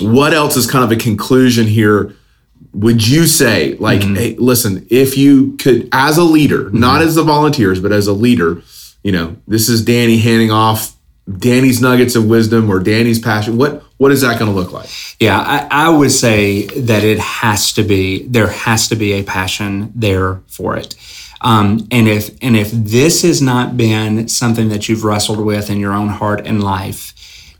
[0.00, 2.14] What else is kind of a conclusion here
[2.72, 4.14] would you say like mm-hmm.
[4.14, 6.80] hey listen if you could as a leader mm-hmm.
[6.80, 8.62] not as the volunteers but as a leader
[9.02, 10.94] you know this is danny handing off
[11.38, 14.88] danny's nuggets of wisdom or danny's passion what what is that going to look like
[15.20, 19.22] yeah I, I would say that it has to be there has to be a
[19.24, 20.94] passion there for it
[21.40, 25.78] um, and if and if this has not been something that you've wrestled with in
[25.78, 27.14] your own heart and life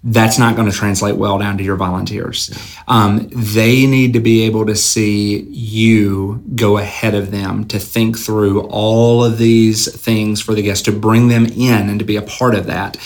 [0.05, 2.51] that's not going to translate well down to your volunteers.
[2.51, 2.82] Yeah.
[2.86, 8.18] Um, they need to be able to see you go ahead of them to think
[8.18, 12.16] through all of these things for the guests, to bring them in and to be
[12.16, 12.96] a part of that.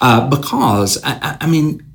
[0.00, 1.91] Uh, because, I, I mean,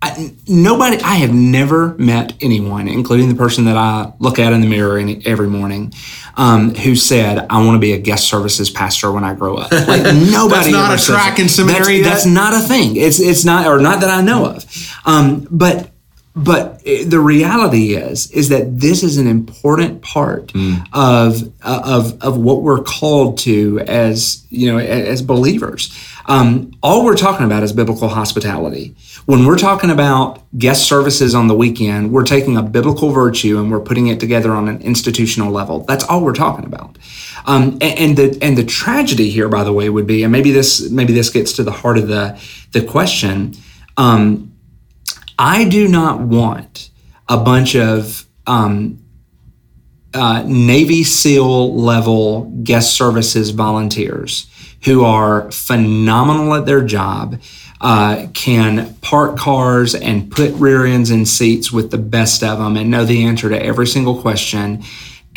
[0.00, 4.60] I, nobody, I have never met anyone, including the person that I look at in
[4.60, 5.92] the mirror any, every morning,
[6.36, 9.72] um, who said, "I want to be a guest services pastor when I grow up."
[9.88, 10.70] Like nobody.
[10.70, 12.02] that's not a track and seminary.
[12.02, 12.96] That's, that's, not a thing.
[12.96, 14.64] It's it's not, or not that I know of.
[15.06, 15.90] Um, but
[16.38, 20.86] but the reality is is that this is an important part mm.
[20.92, 25.92] of of of what we're called to as you know as believers.
[26.26, 28.94] Um, all we're talking about is biblical hospitality.
[29.24, 33.70] When we're talking about guest services on the weekend, we're taking a biblical virtue and
[33.70, 35.80] we're putting it together on an institutional level.
[35.80, 36.98] That's all we're talking about.
[37.46, 40.50] Um, and, and, the and the tragedy here, by the way, would be, and maybe
[40.50, 42.38] this maybe this gets to the heart of the
[42.72, 43.54] the question.
[43.96, 44.47] Um,
[45.38, 46.90] I do not want
[47.28, 48.98] a bunch of um,
[50.12, 54.48] uh, Navy SEAL level guest services volunteers
[54.84, 57.40] who are phenomenal at their job
[57.80, 62.76] uh, can park cars and put rear ends in seats with the best of them
[62.76, 64.82] and know the answer to every single question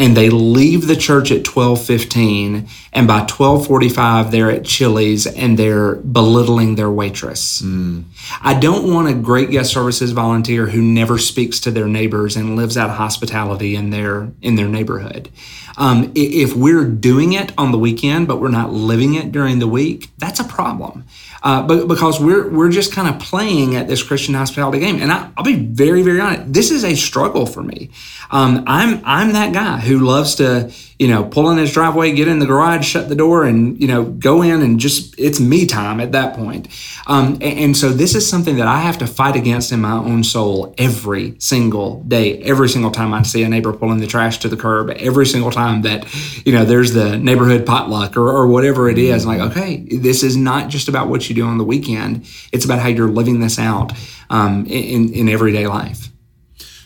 [0.01, 5.95] and they leave the church at 12:15 and by 12:45 they're at Chili's and they're
[5.97, 7.61] belittling their waitress.
[7.61, 8.05] Mm.
[8.41, 12.55] I don't want a great guest services volunteer who never speaks to their neighbors and
[12.55, 15.29] lives out of hospitality in their in their neighborhood.
[15.77, 19.67] Um, if we're doing it on the weekend but we're not living it during the
[19.67, 21.05] week, that's a problem
[21.43, 25.01] uh, but because we're we're just kind of playing at this Christian hospitality game.
[25.01, 27.89] And I, will be very very honest, this is a struggle for me.
[28.29, 30.71] Um, I'm I'm that guy who loves to
[31.01, 33.87] you know pull in his driveway, get in the garage, shut the door, and you
[33.87, 36.67] know go in and just it's me time at that point.
[37.07, 39.93] Um, and, and so this is something that I have to fight against in my
[39.93, 44.37] own soul every single day, every single time I see a neighbor pulling the trash
[44.39, 46.05] to the curb, every single time that
[46.45, 49.25] you know there's the neighborhood potluck or, or whatever it is.
[49.25, 52.27] Like, okay, this is not just about what you you do on the weekend.
[52.51, 53.93] It's about how you're living this out
[54.29, 56.09] um, in, in everyday life.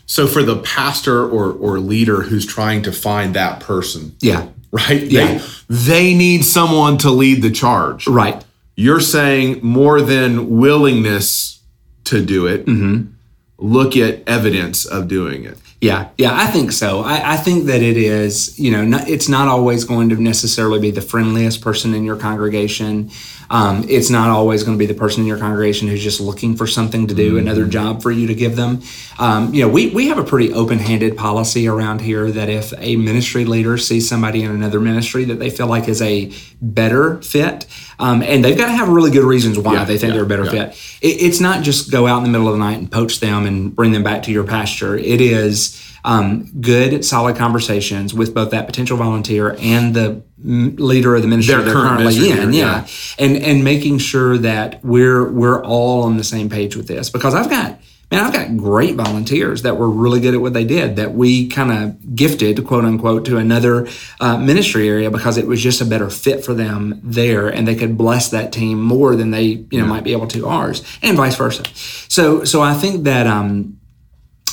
[0.06, 5.02] So for the pastor or, or leader who's trying to find that person, yeah, right,
[5.02, 8.44] yeah, they, they need someone to lead the charge, right.
[8.76, 11.62] You're saying more than willingness
[12.06, 12.66] to do it.
[12.66, 13.12] Mm-hmm.
[13.58, 15.58] Look at evidence of doing it.
[15.82, 17.02] Yeah, yeah, I think so.
[17.02, 20.80] I, I think that it is, you know, not, it's not always going to necessarily
[20.80, 23.12] be the friendliest person in your congregation.
[23.50, 26.56] Um, it's not always going to be the person in your congregation who's just looking
[26.56, 27.48] for something to do, mm-hmm.
[27.48, 28.82] another job for you to give them.
[29.20, 32.74] Um, you know, we, we have a pretty open handed policy around here that if
[32.78, 36.32] a ministry leader sees somebody in another ministry that they feel like is a
[36.62, 37.66] better fit,
[38.00, 40.26] um, and they've got to have really good reasons why yeah, they think yeah, they're
[40.26, 40.70] a better yeah.
[40.72, 41.00] fit.
[41.02, 43.46] It, it's not just go out in the middle of the night and poach them
[43.46, 44.98] and bring them back to your pasture.
[44.98, 51.24] It is um, good, solid conversations with both that potential volunteer and the leader of
[51.24, 52.54] the ministry they're, they're currently in.
[52.54, 52.86] Yeah.
[52.86, 52.88] yeah.
[53.18, 57.34] and and making sure that we're we're all on the same page with this because
[57.34, 57.80] I've got.
[58.12, 61.48] Man, I've got great volunteers that were really good at what they did that we
[61.48, 63.88] kind of gifted, quote unquote, to another
[64.20, 67.74] uh, ministry area because it was just a better fit for them there, and they
[67.74, 69.86] could bless that team more than they, you know, yeah.
[69.86, 71.64] might be able to ours, and vice versa.
[72.08, 73.80] So, so I think that um,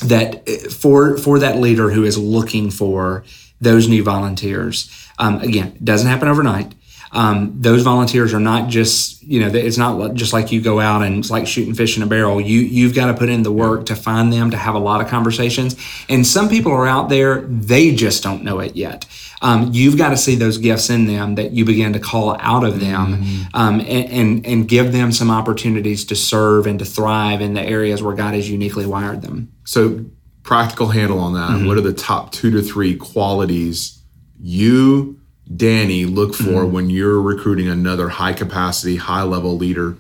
[0.09, 3.25] that for for that leader who is looking for
[3.61, 6.75] those new volunteers, um, again, it doesn't happen overnight.
[7.15, 11.03] Um, those volunteers are not just you know it's not just like you go out
[11.03, 12.41] and it's like shooting fish in a barrel.
[12.41, 15.01] You you've got to put in the work to find them to have a lot
[15.01, 15.77] of conversations.
[16.09, 19.05] And some people are out there they just don't know it yet
[19.43, 22.63] um, you've got to see those gifts in them that you begin to call out
[22.63, 23.43] of them mm-hmm.
[23.55, 27.61] um, and, and, and give them some opportunities to serve and to thrive in the
[27.61, 29.53] areas where God has uniquely wired them.
[29.65, 30.05] So,
[30.45, 31.51] practical handle on that.
[31.51, 31.67] Mm-hmm.
[31.67, 34.01] What are the top two to three qualities
[34.41, 35.21] you,
[35.55, 36.73] Danny, look for mm-hmm.
[36.73, 39.97] when you're recruiting another high capacity, high level leader?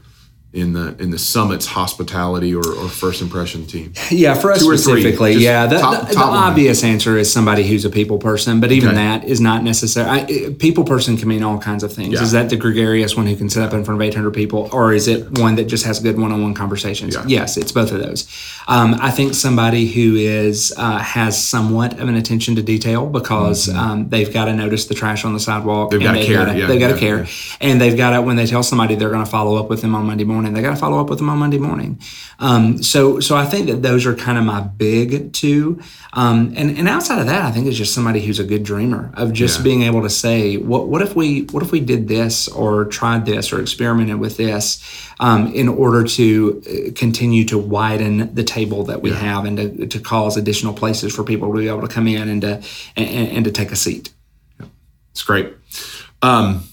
[0.55, 4.76] In the in the Summit's hospitality or, or first impression team yeah for us Two
[4.76, 8.61] specifically yeah the, top, the, top the obvious answer is somebody who's a people person
[8.61, 8.98] but even okay.
[8.98, 12.22] that is not necessary people person can mean all kinds of things yeah.
[12.22, 14.92] is that the gregarious one who can sit up in front of 800 people or
[14.92, 17.24] is it one that just has good one-on-one conversations yeah.
[17.26, 18.28] yes it's both of those
[18.68, 23.68] um, i think somebody who is uh, has somewhat of an attention to detail because
[23.68, 23.78] mm-hmm.
[23.78, 26.59] um, they've got to notice the trash on the sidewalk they've got to care gotta,
[26.59, 27.26] yeah, they've got to care
[27.62, 29.94] and they've got to when they tell somebody they're going to follow up with them
[29.94, 30.55] on monday morning morning.
[30.55, 32.01] They got to follow up with them on Monday morning.
[32.38, 35.80] Um, so, so I think that those are kind of my big two.
[36.12, 39.12] Um, and and outside of that, I think it's just somebody who's a good dreamer
[39.14, 39.64] of just yeah.
[39.64, 43.24] being able to say, what what if we what if we did this or tried
[43.24, 44.82] this or experimented with this
[45.20, 49.16] um, in order to uh, continue to widen the table that we yeah.
[49.16, 52.28] have and to, to cause additional places for people to be able to come in
[52.28, 52.62] and to
[52.97, 54.11] and, and to take a seat.
[55.12, 55.55] It's great.
[56.22, 56.64] Um,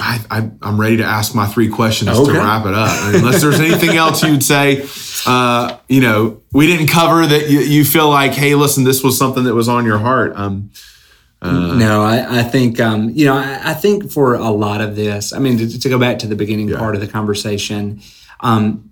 [0.00, 2.32] I, I, am ready to ask my three questions okay.
[2.32, 3.14] to wrap it up.
[3.14, 4.86] Unless there's anything else you'd say,
[5.26, 9.18] uh, you know, we didn't cover that you, you, feel like, hey, listen, this was
[9.18, 10.32] something that was on your heart.
[10.34, 10.70] Um,
[11.42, 14.94] uh, no, I, I think, um, you know, I, I, think for a lot of
[14.94, 16.78] this, I mean, to, to go back to the beginning yeah.
[16.78, 18.00] part of the conversation,
[18.40, 18.91] um,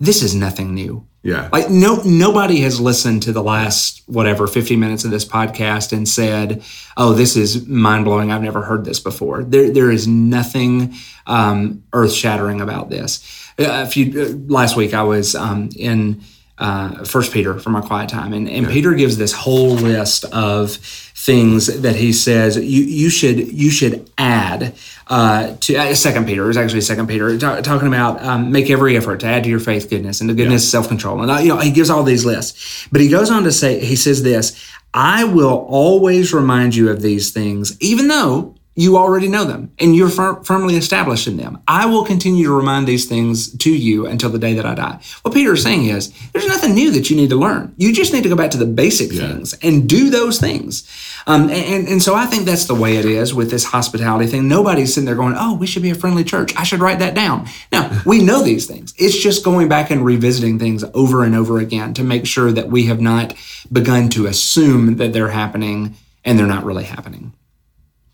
[0.00, 1.06] this is nothing new.
[1.22, 1.50] Yeah.
[1.52, 6.08] Like no nobody has listened to the last whatever 50 minutes of this podcast and
[6.08, 6.62] said,
[6.96, 8.32] "Oh, this is mind-blowing.
[8.32, 10.94] I've never heard this before." There there is nothing
[11.26, 13.22] um, earth-shattering about this.
[13.58, 16.22] Uh, a few uh, last week I was um, in
[16.56, 18.72] uh, First Peter for my quiet time, and, and yeah.
[18.72, 20.78] Peter gives this whole list of
[21.20, 24.74] things that he says you you should you should add
[25.08, 26.48] uh, to uh, Second Peter.
[26.48, 29.90] It's actually Second Peter talking about um, make every effort to add to your faith
[29.90, 30.70] goodness and to goodness yeah.
[30.70, 31.20] self control.
[31.20, 33.84] And uh, you know he gives all these lists, but he goes on to say
[33.84, 39.28] he says this: I will always remind you of these things, even though you already
[39.28, 41.60] know them and you're fir- firmly established in them.
[41.66, 45.00] I will continue to remind these things to you until the day that I die.
[45.22, 47.74] What Peter is saying is there's nothing new that you need to learn.
[47.76, 49.26] You just need to go back to the basic yeah.
[49.26, 50.88] things and do those things.
[51.26, 54.46] Um, and, and so I think that's the way it is with this hospitality thing.
[54.46, 56.56] Nobody's sitting there going, oh, we should be a friendly church.
[56.56, 57.48] I should write that down.
[57.72, 58.94] Now, we know these things.
[58.96, 62.68] It's just going back and revisiting things over and over again to make sure that
[62.68, 63.34] we have not
[63.70, 67.34] begun to assume that they're happening and they're not really happening.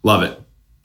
[0.03, 0.41] Love it.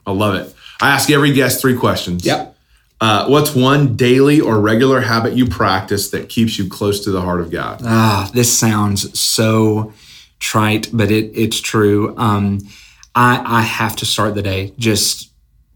[0.06, 0.54] I love it.
[0.80, 2.24] I ask every guest three questions.
[2.24, 2.56] Yep.
[3.00, 7.20] Uh, what's one daily or regular habit you practice that keeps you close to the
[7.20, 7.80] heart of God?
[7.84, 9.92] Ah, this sounds so
[10.38, 12.16] trite, but it it's true.
[12.16, 12.60] Um,
[13.14, 15.30] I I have to start the day just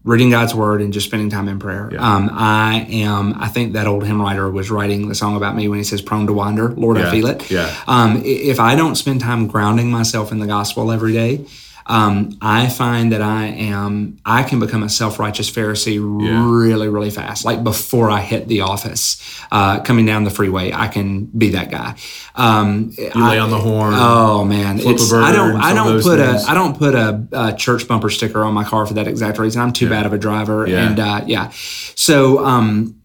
[0.05, 1.89] reading God's word and just spending time in prayer.
[1.91, 1.99] Yeah.
[1.99, 3.33] Um, I am.
[3.37, 6.01] I think that old hymn writer was writing the song about me when he says
[6.01, 7.07] "prone to wander." Lord, yeah.
[7.07, 7.51] I feel it.
[7.51, 7.75] Yeah.
[7.87, 11.45] Um, if I don't spend time grounding myself in the gospel every day
[11.87, 16.45] um, I find that I am I can become a self righteous Pharisee yeah.
[16.49, 17.45] really really fast.
[17.45, 19.21] Like before I hit the office,
[19.51, 21.95] uh, coming down the freeway, I can be that guy.
[22.35, 23.93] Um, you I, lay on the horn.
[23.95, 26.45] Oh man, it's, I don't I don't put things.
[26.45, 29.39] a I don't put a, a, church bumper sticker on my car for that exact
[29.39, 29.61] reason.
[29.61, 29.91] I'm too yeah.
[29.91, 30.87] bad of a driver, yeah.
[30.87, 31.51] and uh, yeah.
[31.95, 33.01] So um,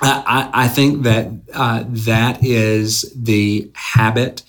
[0.00, 4.42] I, I think that uh, that is the habit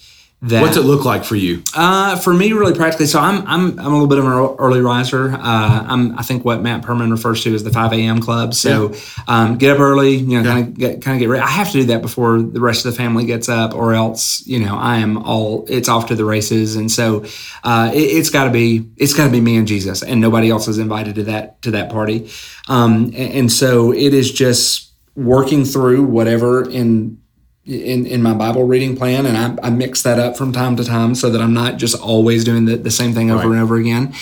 [0.44, 1.64] that, What's it look like for you?
[1.74, 3.06] Uh, for me, really practically.
[3.06, 5.32] So I'm I'm I'm a little bit of an early riser.
[5.32, 8.20] Uh, I'm I think what Matt Perman refers to as the 5 a.m.
[8.20, 8.54] club.
[8.54, 9.00] So yeah.
[9.30, 11.41] um, get up early, you know, kind of get kind of get ready.
[11.41, 14.46] I have to do that before the rest of the family gets up, or else
[14.46, 16.76] you know I am all it's off to the races.
[16.76, 17.24] And so
[17.64, 20.50] uh, it, has got to be it's got to be me and Jesus, and nobody
[20.50, 22.30] else is invited to that to that party.
[22.68, 27.22] Um, and, and so it is just working through whatever in
[27.66, 30.84] in, in my Bible reading plan, and I, I, mix that up from time to
[30.84, 33.53] time so that I'm not just always doing the, the same thing over right.
[33.53, 34.14] and over again.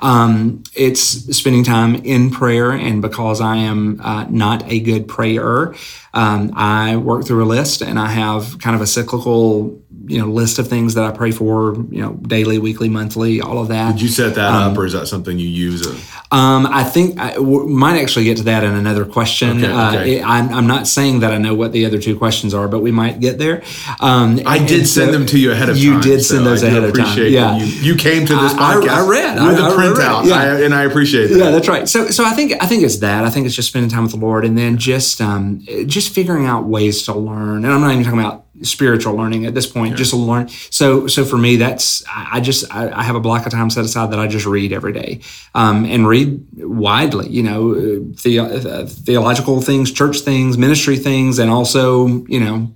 [0.00, 1.00] Um, it's
[1.36, 5.74] spending time in prayer, and because I am uh, not a good prayer,
[6.12, 10.26] um, I work through a list and I have kind of a cyclical you know
[10.26, 13.92] list of things that I pray for, you know, daily, weekly, monthly, all of that.
[13.92, 15.86] Did you set that um, up, or is that something you use?
[16.32, 19.64] Um, I think I w- might actually get to that in another question.
[19.64, 20.16] Okay, uh, okay.
[20.16, 22.80] It, I'm, I'm, not saying that I know what the other two questions are, but
[22.80, 23.64] we might get there.
[23.98, 25.96] Um, I did send so them to you ahead of you time.
[25.96, 27.18] You did send so those ahead of time.
[27.18, 28.88] Yeah, you, you, came to this podcast.
[28.88, 30.64] I, I read with I, the printout, yeah.
[30.64, 31.38] and I appreciate that.
[31.38, 31.88] Yeah, that's right.
[31.88, 33.24] So, so I think I think it's that.
[33.24, 36.46] I think it's just spending time with the Lord, and then just um, just figuring
[36.46, 37.64] out ways to learn.
[37.64, 39.96] And I'm not even talking about spiritual learning at this point, yeah.
[39.96, 40.48] just learn.
[40.48, 43.84] So, so for me, that's I just I, I, have a block of time set
[43.84, 45.20] aside that I just read every day,
[45.54, 47.28] um, and read widely.
[47.28, 52.72] You know, the, uh, theological things, church things, ministry things, and also you know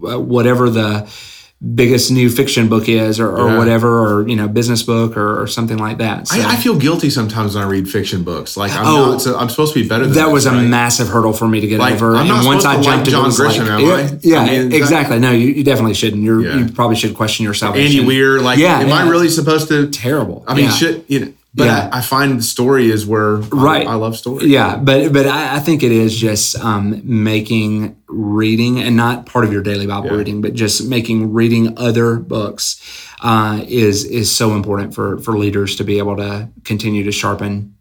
[0.00, 1.08] whatever the
[1.74, 3.58] biggest new fiction book is or, or yeah.
[3.58, 6.28] whatever or you know business book or, or something like that.
[6.28, 8.56] So, I, I, feel guilty sometimes when i read fiction books.
[8.56, 11.08] Like i'm oh, not so i'm supposed to be better than that was a massive
[11.08, 12.16] hurdle for me to get like, over.
[12.16, 15.16] I'm not and once i jumped like John Grisham, like, yeah, yeah I mean, exactly
[15.18, 16.22] that, no you, you, definitely shouldn't.
[16.22, 16.58] You're, yeah.
[16.58, 20.44] you probably should question yourself andy weir like yeah, am i really supposed to terrible.
[20.46, 21.88] I mean should you know but yeah.
[21.92, 23.86] I, I, find the story is where right.
[23.86, 24.46] I, I love story.
[24.46, 29.44] Yeah, but but I, I think it is just um, making reading and not part
[29.44, 30.16] of your daily Bible yeah.
[30.16, 32.80] reading, but just making reading other books
[33.20, 37.73] uh, is is so important for for leaders to be able to continue to sharpen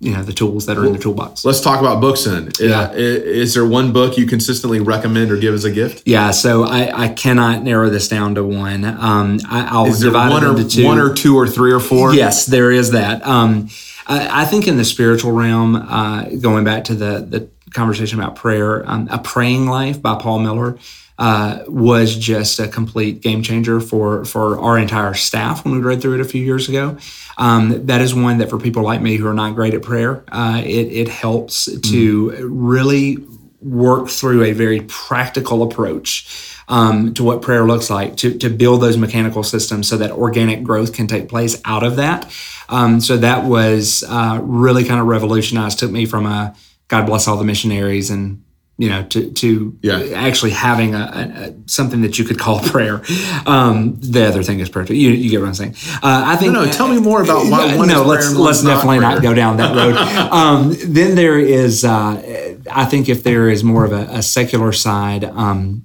[0.00, 1.44] you know the tools that are well, in the toolbox.
[1.44, 2.50] Let's talk about books then.
[2.60, 2.92] Yeah.
[2.92, 6.04] Is, is, there one book you consistently recommend or give as a gift?
[6.06, 8.84] Yeah, so I, I cannot narrow this down to one.
[8.84, 10.84] Um, I, will divide one it into or, two.
[10.84, 12.14] One or two or three or four.
[12.14, 13.26] Yes, there is that.
[13.26, 13.70] Um,
[14.06, 18.36] I, I, think in the spiritual realm, uh, going back to the the conversation about
[18.36, 20.78] prayer, um, a praying life by Paul Miller
[21.18, 26.00] uh, was just a complete game changer for for our entire staff when we read
[26.00, 26.96] through it a few years ago.
[27.36, 30.24] Um, that is one that for people like me who are not great at prayer,
[30.32, 31.80] uh, it, it helps mm-hmm.
[31.92, 33.18] to really
[33.60, 38.80] work through a very practical approach um, to what prayer looks like to, to build
[38.80, 42.32] those mechanical systems so that organic growth can take place out of that.
[42.68, 46.54] Um, so that was uh, really kind of revolutionized, took me from a
[46.88, 48.42] God bless all the missionaries and
[48.78, 49.98] you know, to to yeah.
[50.14, 53.02] actually having a, a, something that you could call prayer.
[53.44, 54.86] Um, the other thing is prayer.
[54.86, 55.74] You, you get what I'm saying?
[55.96, 56.52] Uh, I think.
[56.52, 58.04] No, no, tell me more about why one no.
[58.04, 59.96] let's let's definitely not, not, go down that road.
[60.32, 64.72] um, then there is, uh, I think, if there is more of a, a secular
[64.72, 65.24] side.
[65.24, 65.84] Um,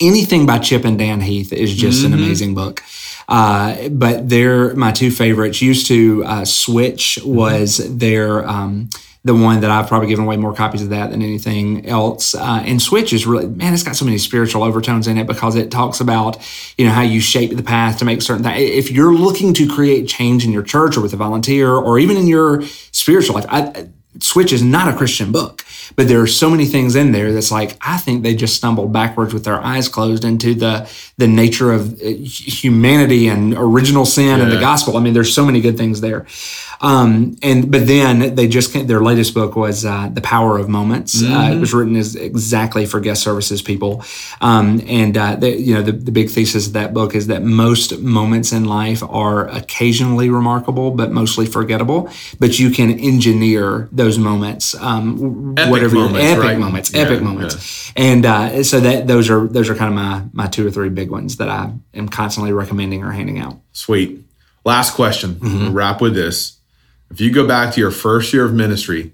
[0.00, 2.14] anything by Chip and Dan Heath is just mm-hmm.
[2.14, 2.82] an amazing book.
[3.28, 5.60] Uh, but they're my two favorites.
[5.60, 8.88] Used to uh, Switch was their um,
[9.22, 12.34] the one that I've probably given away more copies of that than anything else.
[12.34, 15.56] Uh, and Switch is really, man, it's got so many spiritual overtones in it because
[15.56, 16.38] it talks about,
[16.78, 18.58] you know, how you shape the path to make certain things.
[18.58, 22.16] If you're looking to create change in your church or with a volunteer or even
[22.16, 22.62] in your
[22.92, 26.96] spiritual life, I, Switch is not a Christian book, but there are so many things
[26.96, 30.54] in there that's like I think they just stumbled backwards with their eyes closed into
[30.54, 34.42] the the nature of uh, humanity and original sin yeah.
[34.42, 34.96] and the gospel.
[34.96, 36.26] I mean, there's so many good things there.
[36.80, 41.20] Um, and but then they just their latest book was uh, the Power of Moments.
[41.22, 41.34] Mm-hmm.
[41.34, 44.02] Uh, it was written as exactly for guest services people,
[44.40, 47.42] um, and uh, they, you know the, the big thesis of that book is that
[47.42, 52.08] most moments in life are occasionally remarkable but mostly forgettable.
[52.38, 56.58] But you can engineer those moments, um, epic whatever moments, epic right?
[56.58, 58.02] moments, yeah, epic moments, yeah.
[58.02, 60.88] and uh, so that those are those are kind of my my two or three
[60.88, 63.60] big ones that I am constantly recommending or handing out.
[63.72, 64.20] Sweet.
[64.64, 65.34] Last question.
[65.34, 65.58] Mm-hmm.
[65.58, 66.58] We'll wrap with this.
[67.10, 69.12] If you go back to your first year of ministry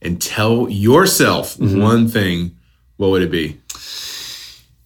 [0.00, 1.80] and tell yourself mm-hmm.
[1.80, 2.56] one thing,
[2.96, 3.60] what would it be?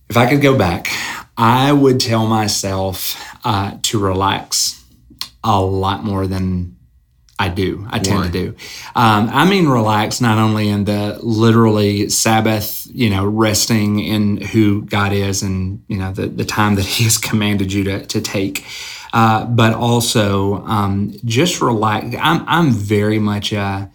[0.09, 0.89] If I could go back,
[1.37, 4.85] I would tell myself uh, to relax
[5.45, 6.76] a lot more than
[7.39, 7.87] I do.
[7.91, 8.27] I tend Why?
[8.27, 8.49] to do.
[8.95, 14.83] Um, I mean, relax not only in the literally Sabbath, you know, resting in who
[14.83, 18.21] God is and, you know, the, the time that He has commanded you to, to
[18.23, 18.65] take,
[19.13, 22.17] uh, but also um, just relax.
[22.19, 23.87] I'm, I'm very much, uh,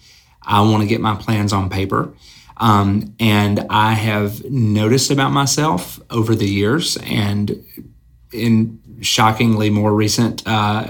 [0.43, 2.13] I want to get my plans on paper.
[2.57, 7.63] Um, and I have noticed about myself over the years and
[8.31, 10.85] in shockingly more recent uh,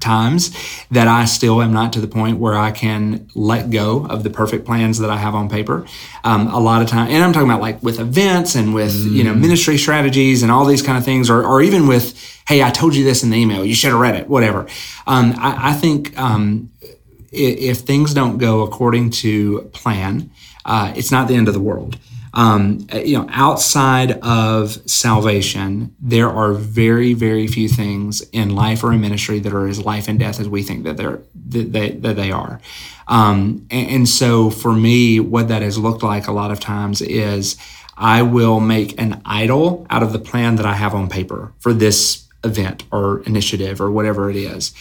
[0.00, 0.56] times
[0.90, 4.30] that I still am not to the point where I can let go of the
[4.30, 5.86] perfect plans that I have on paper.
[6.24, 9.12] Um, a lot of time, and I'm talking about like with events and with mm.
[9.12, 9.40] you know mm.
[9.40, 12.14] ministry strategies and all these kind of things, or, or even with
[12.48, 14.66] hey, I told you this in the email, you should have read it, whatever.
[15.06, 16.72] Um, I, I, think um,
[17.30, 20.32] if, if things don't go according to plan,
[20.64, 21.96] uh, it's not the end of the world.
[22.32, 28.92] Um, you know, outside of salvation, there are very, very few things in life or
[28.92, 31.90] in ministry that are as life and death as we think that they're that they,
[31.90, 32.60] that they are.
[33.08, 37.02] Um, and, and so, for me, what that has looked like a lot of times
[37.02, 37.56] is
[37.96, 41.72] I will make an idol out of the plan that I have on paper for
[41.72, 44.72] this event or initiative or whatever it is.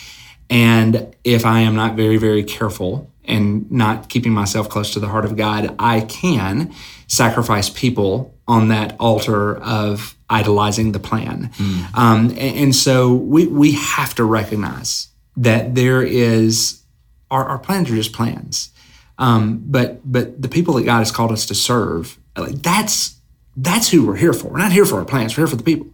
[0.50, 5.08] And if I am not very, very careful and not keeping myself close to the
[5.08, 6.74] heart of God, I can
[7.10, 11.50] sacrifice people on that altar of idolizing the plan.
[11.56, 11.98] Mm.
[11.98, 16.82] Um, and, and, so we, we have to recognize that there is,
[17.30, 18.72] our, our plans are just plans.
[19.18, 23.20] Um, but but the people that God has called us to serve, like that's
[23.58, 24.48] that's who we're here for.
[24.48, 25.36] We're not here for our plans.
[25.36, 25.88] We're here for the people.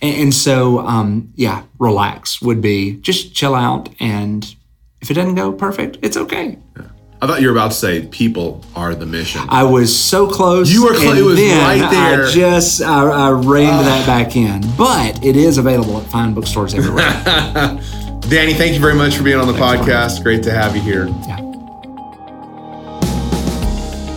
[0.00, 3.90] And, and so, um, yeah, relax would be just chill out.
[4.00, 4.54] And
[5.02, 6.58] if it doesn't go perfect, it's okay.
[6.76, 6.86] Yeah.
[7.22, 9.42] I thought you were about to say people are the mission.
[9.50, 10.72] I was so close.
[10.72, 11.18] You were close.
[11.18, 12.24] It was right there.
[12.24, 13.82] I just I, I reined uh.
[13.82, 17.10] that back in, but it is available at fine bookstores everywhere.
[18.30, 20.22] Danny, thank you very much for being on the Thanks, podcast.
[20.22, 21.08] Great to have you here.
[21.08, 21.36] Yeah.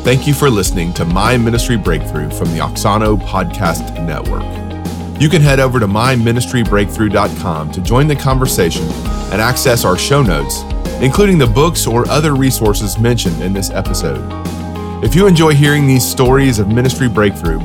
[0.03, 4.43] Thank you for listening to My Ministry Breakthrough from the Auxano Podcast Network.
[5.21, 10.63] You can head over to myministrybreakthrough.com to join the conversation and access our show notes
[11.03, 14.23] including the books or other resources mentioned in this episode.
[15.03, 17.59] If you enjoy hearing these stories of ministry breakthrough,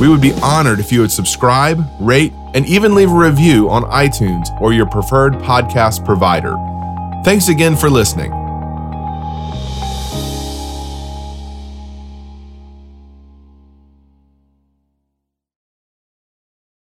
[0.00, 3.84] we would be honored if you would subscribe, rate, and even leave a review on
[3.84, 6.56] iTunes or your preferred podcast provider.
[7.24, 8.39] Thanks again for listening.